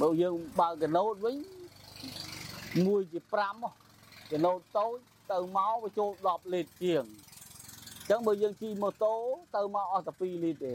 [0.00, 1.36] បើយើងបើកណូតវិញ
[2.86, 3.20] មួយជា
[3.76, 4.96] 5កណូតតូច
[5.32, 9.14] ទៅមកវាចូល10លីត្រជាងអញ្ចឹងបើយើងជិះម៉ូតូ
[9.56, 10.74] ទៅមកអស់តែ2លីត្រទេ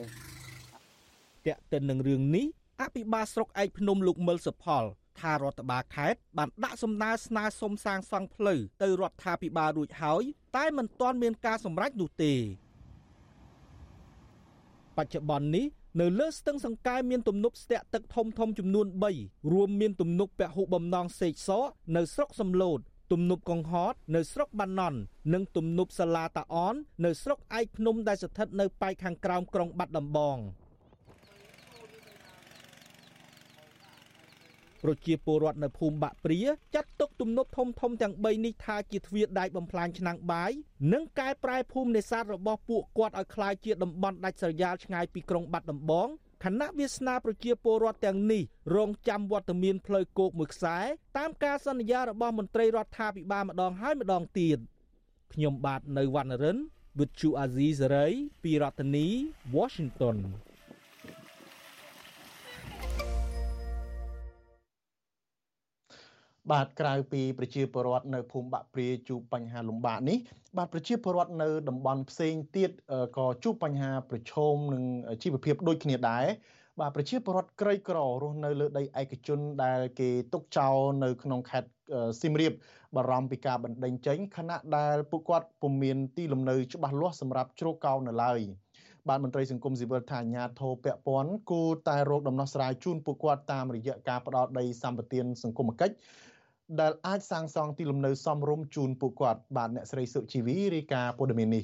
[1.46, 2.46] តាក់ទិននឹងរឿងនេះ
[2.82, 4.84] អភិបាលស្រុកឯកភ្នំលោកមិលសុផល
[5.22, 10.24] ថារដ្ឋបាលខេត្តបានដាក់សំណើស្នើសុំសាងសង់ផ្លូវទៅរដ្ឋាភិបាលរួចហើយ
[10.58, 12.34] តែមិនទាន់មានការសម្រេចនោះទេ
[14.98, 15.66] បច្ចុប្បន្ននេះ
[16.02, 18.88] នៅលើស្ទឹងសង្កែមានទំនប់ស្ទាក់ទឹកធំធំចំនួន
[19.20, 22.80] 3រួមមានទំនប់ពហុបំណងសេកសកនៅស្រុកសំឡូត
[23.12, 25.00] ទំនប់កង្ហតនៅស្រុកបាណន់
[25.34, 26.76] និងទំនប់សាឡាតាអន
[27.06, 30.38] នៅស្រុកឯកភ្នំដែលស្ថិតនៅប៉ែកខាងក្រោមក្រុងបាត់ដំបង។
[34.83, 36.41] ប្រជាពលរដ្ឋនៅភូមិបាក់ព្រា
[36.75, 40.53] ចាត់ទុកទំនប់ធំធំទាំង3នេះថាជាទ្វារដែកបំផ្លាញឆ្នាំងបាយ
[40.93, 46.09] និងកែប្រែភូមិនេសាទរបស់ពួកគាត់ឲ្យคล้ายជាតំបន់ដាច់ស្រយាលឆ្ងាយពីក្រុងបាត់ដំបង
[46.45, 48.43] គណៈវាសនាប្រជាពលរដ្ឋទាំងនេះ
[48.75, 50.79] រងចាំវត្តមានផ្លូវគោកមួយខ្សែ
[51.19, 54.59] តាមការសន្យារបស់មន្ត្រីរដ្ឋាភិបាលម្ដងហើយម្ដងទៀត
[55.33, 56.59] ខ្ញុំបាទនៅវណ្ណរិន
[56.99, 59.07] with Chu Azizi Saray ពីរដ្ឋធានី
[59.57, 60.17] Washington
[66.52, 70.18] បាទក្រៅពីប្រជាពលរដ្ឋនៅភូមិបាក់ព្រាជួបបញ្ហាលំបាកនេះ
[70.58, 72.72] បាទប្រជាពលរដ្ឋនៅតំបន់ផ្សេងទៀត
[73.18, 74.84] ក៏ជួបបញ្ហាប្រឈមនឹង
[75.24, 76.26] ជីវភាពដូចគ្នាដែរ
[76.80, 81.72] បាទប្រជាពលរដ្ឋក្រីក្ររស់នៅលើដីឯកជនដែលគេទុកចោលនៅក្នុងខេត្ត
[82.22, 82.54] សៀមរាប
[82.96, 88.40] បារម្ភពីការបណ្តេញចេញខណៈដែលពួកគាត់ពុំមានទីលំនៅច្បាស់លាស់សម្រាប់ជ្រកកោននៅឡើយ
[89.10, 95.96] បាទមន្ត្រីសង្គមស៊ីវិលថាអាញាធរពពាន់គូតែរោគដំណោះស្រាយជូនពួកគាត់តាមរយៈការផ្ដោតដីសម្បត្តិសង្គមគិច្ច
[96.82, 101.64] ដែលអាចសាងសង់ទីលំនៅសមរម្យជូនពួកគាត់បាទអ្នកស្រីសុជីវីរាយការណ៍ព័ត៌មាននេះ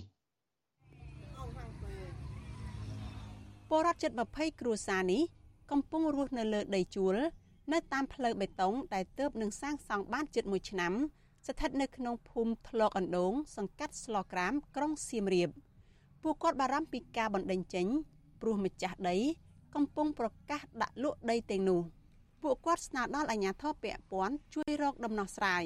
[3.69, 5.21] ពលរដ្ឋជិត20គ្រួសារនេះ
[5.71, 7.15] កំពុងរស់នៅលើដីជួល
[7.73, 10.93] នៅតាមផ្លូវបេតុងដែលទើបនឹងសាងសង់បានជិត1ឆ្នាំ
[11.47, 15.49] ស្ថិតនៅក្នុងភូមិធ្លកអណ្ដូងសង្កាត់ស្លក្រាមក្រុងសៀមរាប
[16.23, 17.87] ពួកគាត់បារម្ភពីការបណ្តេញចេញ
[18.41, 19.17] ព្រោះម្ចាស់ដី
[19.75, 21.81] កំពុងប្រកាសដាក់លក់ដីទាំងនោះ។
[22.43, 25.63] ពួកគាត់ស្នើដល់អាជ្ញាធរពាក់ព័ន្ធជួយរកដំណោះស្រាយ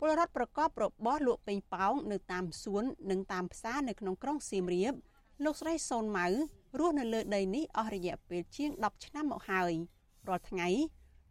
[0.00, 4.94] ពលរដ្ឋប្រកបរបរលក់ពេញប៉ោងនៅតាមសួននិងតាមផ្សារនៅក្នុងក្រុងសៀមរាប
[5.44, 6.26] លោកស្រីសូនម៉ៅ
[6.78, 9.72] រស់នៅលើដីនេះអស់រយៈពេលជាង10ឆ្នាំមកហើយ
[10.28, 10.68] រាល់ថ្ងៃ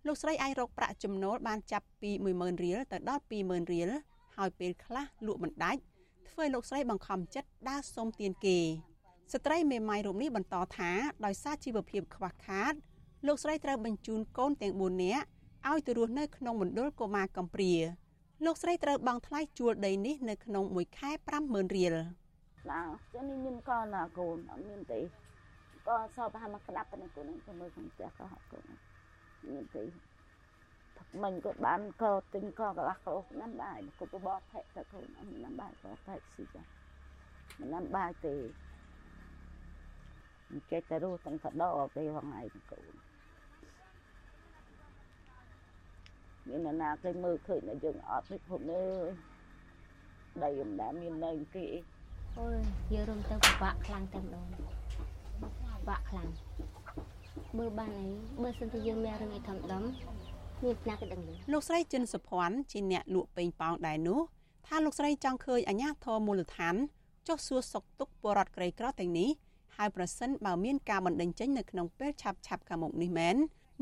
[0.08, 3.90] លោកស្រីអាចរកប្រាក់ចំណូលបានចាប់ពី10000រៀលទៅដល់20000រៀល
[4.36, 5.82] ហើយពេលខ្លះលក់មិនដាច់
[6.30, 8.60] ធ្វើលោកស្រីបង្ខំចិត្តដើរសុំទានគេ
[9.32, 10.92] ស្ត្រីមេម៉ាយរូបនេះបន្តថា
[11.26, 12.74] ដោយសារជីវភាពខ្វះខាត
[13.28, 15.26] លោកស្រីត្រូវបញ្ជូនកូនទាំង4នាក់
[15.70, 17.74] ឲ្យទៅរស់នៅក្នុងមណ្ឌលកុមារកំព្រា
[18.46, 21.12] លោកស្រីត្រូវបង់ថ្លៃជួលដីនេះនៅក្នុងមួយខែ
[21.44, 21.96] 50000រៀល
[22.72, 22.82] ណា
[23.14, 25.00] ចឹងនេះមានកូនណាកូនអត់មានទេ
[25.88, 28.64] ក៏សោបហាមកក្តាប់នេះកូនទៅមើលក្នុងផ្ទះក៏ហត់កូន
[29.54, 29.84] មានទេ
[31.24, 36.64] មិញគាត់បានក៏ទិញក៏កន្លះគោណាំបាយគាត់បបផែកទៅកូនអត់ណាំបាយក៏ផែកស៊ីចា
[37.60, 38.36] មិនណាំបាយទេ
[40.72, 42.42] ចេះតែរស់ទាំងកដោទេហងៃ
[42.72, 42.94] កូន
[46.48, 49.08] មានអ្នកណាគេមើលឃើញតែយើងអត់នេះពុកអើយ
[50.44, 51.66] ដីមិនដែលមាននៅគេ
[52.40, 52.58] អូយ
[52.94, 56.30] យើងរំទៅពិបាកខ្លាំងតែម្ដងពិបាកខ្លាំង
[57.58, 58.08] បើបានអី
[58.44, 59.84] បើសិនជាយើងមានរឿងអីធំដុំ
[60.64, 61.22] មានផ្នែកគេដឹង
[61.52, 64.20] លោកស្រីចិនសុភ័ណ្ឌជាអ្នកលក់ពេញប៉ោងដែរនោះ
[64.68, 66.76] ថាលោកស្រីចង់ឃើញអាជ្ញាធរមូលដ្ឋាន
[67.28, 69.30] ចុះសួរសុខទុក្ខពលរដ្ឋក្រីក្រទាំងនេះ
[69.78, 73.36] ហើយប្រសិនបើមានការបណ្តេញចេញនៅក្នុងពេលឆាប់ឆាប់ខាងមុខនេះមែន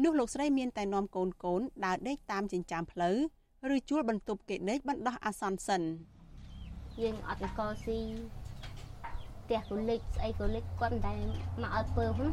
[0.04, 3.18] នោះលោកស្រីមានតែនាំកូនកូនដើរដេកតាមចិញ្ចើមផ្លូវ
[3.76, 5.82] ឬជួលបន្ទប់គេដេកបណ្ដោះអាសន្នសិន
[7.02, 8.00] យើងអត់កស៊ី
[9.44, 11.20] ផ្ទះកូលិចស្អីកូលិចគាត់មិនដែល
[11.62, 12.32] មកឲ្យពើហ្នឹង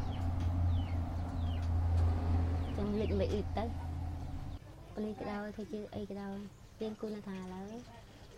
[2.77, 3.65] ចាំលិចមិនអ៊ីទៅ
[4.95, 6.29] ពលីក្តៅធ្វើជាអីក្តៅ
[6.81, 7.75] មានគូនថាឡើយ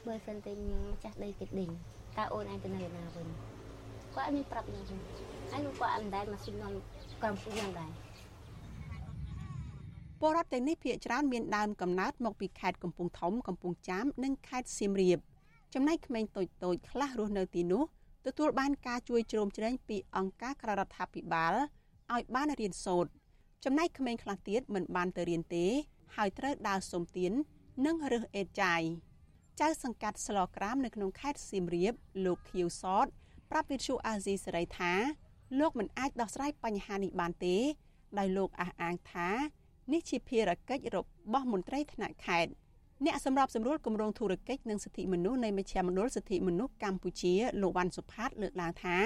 [0.07, 1.71] បើសិនតែម្ចាស់ដីគេដេញ
[2.17, 3.27] តើអូនឯងទៅនៅណាវិញ
[4.15, 4.97] គាត់អត់មានប្រាប់យ៉ាងទេ
[5.51, 6.73] ហើយគាត់អត់ដែលមកស៊ីនាំ
[7.23, 7.91] ក្រុមពួកយ៉ាងដែរ
[10.21, 15.19] ពលរដ្ឋទាំងនេះភាគច្រើនមានដើមកំណើតមកពីខេត្តកំពង់ធំកំពង់ចាម និងខេត្តសៀមរាប
[15.75, 17.83] ចំណែកក្មេងតូចតូចខ្លះរស់នៅទីនោះ
[18.27, 21.55] ទទួលបានការជួយជ្រោមជ្រែងពីអង្គការក្រៅរដ្ឋាភិបាល
[22.13, 23.11] ឲ្យបានរៀនសូត្រ
[23.65, 25.67] ចំណែកក្មេងខ្លះទៀតមិនបានទៅរៀនទេ
[26.17, 27.33] ហើយត្រូវដើរសុំទាន
[27.87, 28.83] និងរើសអេតចាយ
[29.61, 31.95] ចៅសង្កាត់ស្លក្រាមនៅក្នុងខេត្តសៀមរាប
[32.25, 33.07] លោកខៀវសត
[33.51, 34.93] ប្រាប់វិទ្យុអាស៊ីសេរីថា
[35.61, 37.57] លោកមិនអាចដោះស្រាយបញ្ហានេះបានទេ
[38.19, 39.29] ដោយលោកអះអាងថា
[39.93, 40.99] នេះជាភារកិច្ចរ
[41.33, 42.53] បស់មន្ត្រីថ្នាក់ខេត្ត
[43.05, 48.97] អ្នកសម្របសម្រួលគម្រោងធុរកិច្ចនិងសិទ្ធិមនុស្សនៃមជ្ឈមណ្ឌលសិទ្ធិមនុស្សកម្ពុជាលោកវ៉ាន់សុផាតលើកឡើងថា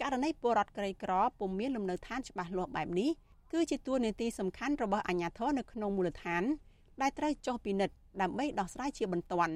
[0.00, 3.10] ករណីពលរដ្ឋក្រីក្រពុំមានលំនៅឋានច្បាស់លាស់បែបនេះ
[3.52, 6.42] គឺជាតួនាទីសំខាន់របស់អាជ្ញាធរនៅក្នុងមូលដ្ឋាន
[7.02, 9.54] ដែលត្រូវចុះពិនិត្យដើម្បីដោះស្រាយជាបន្ទាន់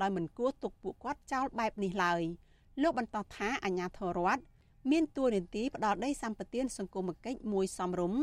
[0.00, 2.22] ដោយមិនគួរទុកពួកគាត់ចោលបែបនេះឡើយ
[2.82, 4.42] លោកបន្តថាអាជ្ញាធររដ្ឋ
[4.90, 8.14] មានតួនាទីផ្ដល់ដីសម្បត្តិសង្គមគិច្ចមួយសំរុំ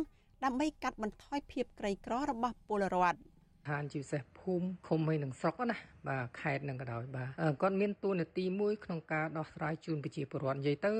[0.43, 3.19] ដើម្បីកាត់បន្ថយភាពក្រីក្ររបស់ពលរដ្ឋ
[3.69, 7.29] ឋានជាពិសេសភូមិឃុំហើយនឹងស្រុកណាបាទខេត្តនឹងក៏ដោយបាទ
[7.61, 10.91] គាត់មានតួនាទីមួយក្នុងការដោះស្រាយជូនប្រជាពលរដ្ឋនិយាយទៅ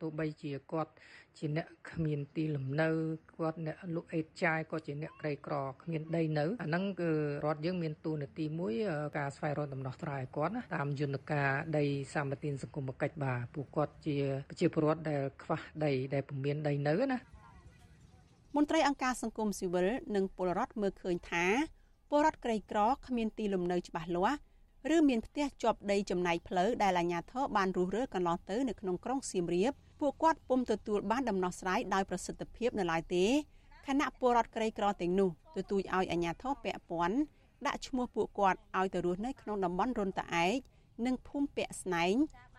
[0.00, 0.90] ទោះបីជាគាត់
[1.38, 2.88] ជាអ្នកគ្មានទីលំនៅ
[3.36, 7.10] គាត់អ្នកលក់អេតចាយគាត់ជាអ្នកក្រីក្រគ្មានដីនៅអាហ្នឹងគឺ
[7.44, 8.72] រដ្ឋយើងមានតួនាទីមួយ
[9.18, 11.84] ការស្វែងរកដំណោះស្រាយគាត់ណាតាមយន្តការដី
[12.14, 14.16] សម្បត្តិសង្គមគិច្ចបាទពួកគាត់ជា
[14.48, 17.18] ប្រជាពលរដ្ឋដែលខ្វះដីដែលពុំមានដីនៅណា
[18.56, 21.46] មន្ត្រីអង្គការសង្គមស៊ីវិលនិងពលរដ្ឋមើលឃើញថា
[22.12, 24.38] ពលរដ្ឋក្រីក្រគ្មានទីលំនៅច្បាស់លាស់
[24.94, 33.24] ឬមានផ្ទះជាប់ដីចំណាយផ្លូវដែលអាជ្ញាធរបានរុះរើកន្លងទៅនៅក្នុងក្រុងសៀមរាបពួកគាត់ពុំទទួលបានដំណោះស្រាយដោយប្រសិទ្ធភាពនៅឡើយទេ
[33.86, 37.16] ខណៈពលរដ្ឋក្រីក្រទាំងនោះទទូចឲ្យអាជ្ញាធរពាក់ព័ន្ធ
[37.66, 40.58] ដាក់ឈ្មោះពួកគាត់ឲ្យទៅរស់នៅក្នុងតំបន់រុនតាឯក
[41.06, 42.14] និងភូមិពាក់ស្នែង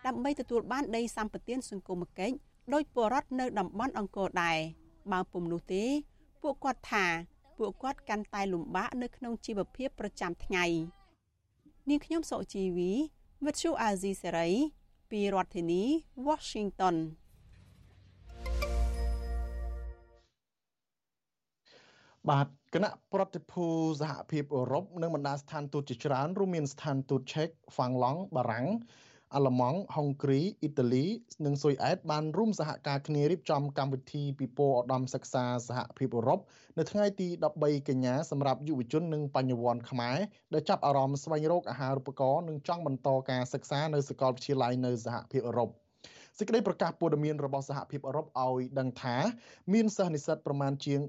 [0.06, 2.36] ដើម្បីទទួលបានដីសម្បត្តិសង្គមគិច្ច
[2.74, 4.58] ដោយពលរដ្ឋនៅតំបន់អង្គរដែរ
[5.12, 5.84] បើពុំនោះទេ
[6.42, 7.06] ពួកគាត់ថា
[7.62, 10.64] ពួកគាត់កាន់តែលំបាកនៅក្នុងជីវភាពប្រចាំថ្ងៃ
[11.88, 12.92] នាងខ្ញុំសុជីវី
[13.46, 14.48] វិទ្យុអាស៊ីសេរី
[15.10, 15.82] ពីរដ្ឋធានី
[16.26, 16.96] Washington
[22.28, 23.66] បាទគណៈប្រតិភូ
[24.00, 28.66] សហភាពអឺរ៉ុបនិងបណ្ដាស្ថានទូតជាច្រើនរួមមានស្ថានទូតឆែកហ្វាំងឡង់បារាំង
[29.34, 31.06] អាល្លឺម៉ង់ហុងគ្រីអ៊ីតាលី
[31.44, 36.40] និងស៊ុយអែតបានរួមសហការគ្នារៀបចំកម្មវិធីពិព័រណ៍ឧត្តមសិក្សាសហភាពអឺរ៉ុប
[36.78, 37.28] នៅថ្ងៃទី
[37.58, 40.18] 13កញ្ញាសម្រាប់យុវជននិងបញ្ញវន្តខ្មែរ
[40.54, 45.70] ដែលចាប់អារម្មណ៍ស្វែងរកអាហារូបករណ៍និងចង់បន្តការសិក្សានៅសាកលវិទ្យាល័យនៅសហភាពអឺរ៉ុប
[46.38, 49.16] សេចក្តីប្រកាសព័ត៌មានរបស់សហភាពអឺរ៉ុបឲ្យដឹងថា
[49.72, 51.00] មានសិស្សនិស្សិតប្រមាណជាង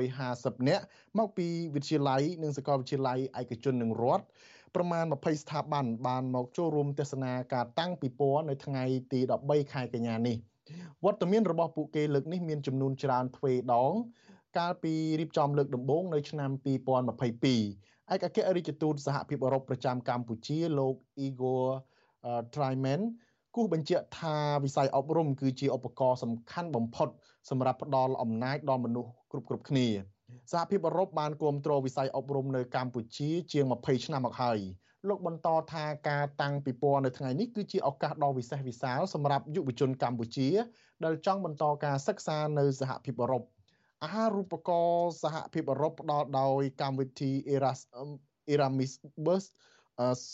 [0.00, 0.84] 350នាក់
[1.18, 4.24] មកពីវិទ្យាល័យនិងសាកលវិទ្យាល័យឯកជននិងរដ្ឋ
[4.76, 10.36] ប្រមាណ20ស្ថាប័នបានមកចូលរួមទស្សនាការតាំងពិព័រណ៍នៅថ្ងៃទី13ខែកញ្ញានេះ
[11.04, 13.92] វត្តមានរបស់ពួកគេលើកនេះមានចំនួនច្រើនទ្វេដង
[14.58, 20.94] កាលពីរៀបចំលើកដំបូងនៅឆ្នាំ2022ឯកអគ្គរដ្ឋទូតសហភាពអឺរ៉ុបប្រចាំកម្ពុជាលោក
[21.26, 21.66] Igor
[22.54, 23.00] Tryman
[23.54, 27.08] គូសបញ្ជាក់ថាវិស័យអប់រំគឺជាឧបករណ៍សំខាន់បំផុត
[27.50, 29.88] សម្រាប់ផ្ដល់អំណាចដល់មនុស្សគ្រប់គ្រប់គ្នា
[30.52, 34.58] សហភាពអឺរ៉ុបបានគ្រប់គ្រងវិស័យអប់រំនៅកម្ពុជាជាង20ឆ្នាំមកហើយ
[35.08, 40.48] លោកបន្តថាការតាំងពិព័រណ៍នៅថ្ងៃនេះគឺជាឱកាសដ៏វិសេសវិសាលសម្រាប់យុវជនកម្ពុជា
[41.04, 43.42] ដែលចង់បន្តការសិក្សានៅសហភាពអឺរ៉ុប
[44.02, 48.10] អាហារូបករណ៍សហភាពអឺរ៉ុបផ្ដល់ដោយកម្មវិធី Erasmus
[48.52, 48.92] Erasmus
[49.24, 49.44] Bus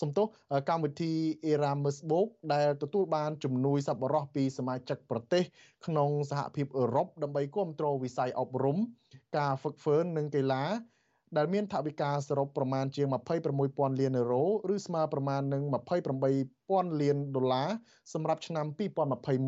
[0.00, 0.26] សំទោស
[0.68, 1.12] កម្មវិធី
[1.52, 5.42] Erasmus Book ដែលទទួលបានជំនួយសប្បុរសពីសមាជិកប្រទេស
[5.86, 8.76] ក្នុងសហភាពអឺរ៉ុបដើម្បីគ្រប់គ្រងវិស័យអប់រំ
[9.38, 10.64] ការហ្វឹកហ្វឺននិងកីឡា
[11.36, 13.06] ដែលមានថវិកាសរុបប្រមាណជាង
[13.54, 14.44] 26,000លានអឺរ៉ូ
[14.74, 15.62] ឬស្មើប្រមាណនឹង
[16.32, 17.68] 28,000លានដុល្លារ
[18.12, 18.66] សម្រាប់ឆ្នាំ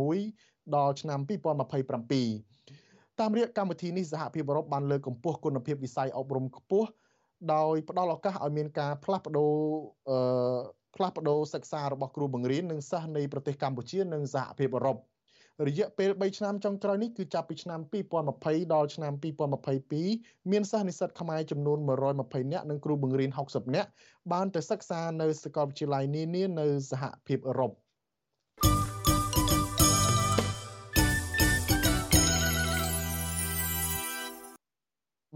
[0.02, 6.88] 2021ដល់ឆ្នាំ2027តាមរយៈកម្មវិធីនេះសហភាពអឺរ៉ុបបានលើកកម្ពស់គុណភាពវិស័យអប់រំខ្ពស់
[7.54, 9.52] ដោយផ្ដល់ឱកាសឲ្យមានការផ្លាស់ប្ដូរ
[10.08, 10.16] អឺ
[10.96, 14.98] ផ្លាស់ប្ដូរសិក្សារបស់គ្រូបង្រៀននិងសិស្សនៃប្រទេសកម្ពុជានិងសហភាពអឺរ៉ុប
[15.68, 17.80] រយៈពេល3ឆ្នាំចុងក្រោយនេះគឺចាប់ពីឆ្នាំ
[18.26, 19.12] 2020ដល់ឆ្នាំ
[19.82, 21.78] 2022មានសិស្សនិស្សិតខ្មែរចំនួន
[22.16, 23.88] 120នាក់និងគ្រូបង្រៀន60នាក់
[24.32, 27.72] បានទៅសិក្សានៅសាកលវិទ្យាល័យនានានៅសហភាពអឺរ៉ុប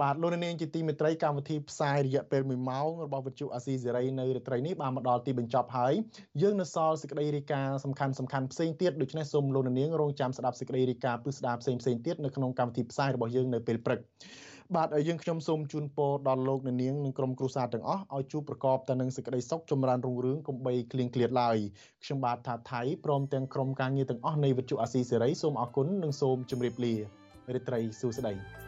[0.03, 5.95] បាទលោកនាងជាទីមេត្រីកម្មវិធីផ្សាយរយៈពេល1ម៉ោងរបស់វិទ្យុអាស៊ីសេរីនៅរាត្រីនេះបានមកដល់ទីបញ្ចប់ហើយ
[6.43, 14.01] យើងនៅសល់សេចក្តីរាយការណ៍សំខាន់សំខាន់ផ្សេងទៀតដូច្នេះសូមលោកនាងរងចាំស្ដាប់សេចក្តីរាយការណ៍ពិស្ដារផ្សេងផ្សេងទៀតនៅក្នុងកម្មវិធីផ្សាយរបស់យើងនៅពេលព្រឹក
[14.77, 21.57] បាទយើងខ្ញុំសូមជូនពរដល់លោកនាងនិងក្រុមគ្រួសារទាំងអស់ឲ្យជួបប្រកបតែនឹងសេចក្តីសុខចម្រើនរុងរឿងកុំបីឃ្លៀងឃ្លាតឡើយ
[22.05, 26.95] ខ្ញុំបាទថាថៃព្រមទាំងក្រុមការងារទាំងអស់នៃវិទ្យុអាស៊ីសេរីសូមអរគុណនិងសូមជម្រាបលា
[27.55, 28.68] រាត្រីសួស្តី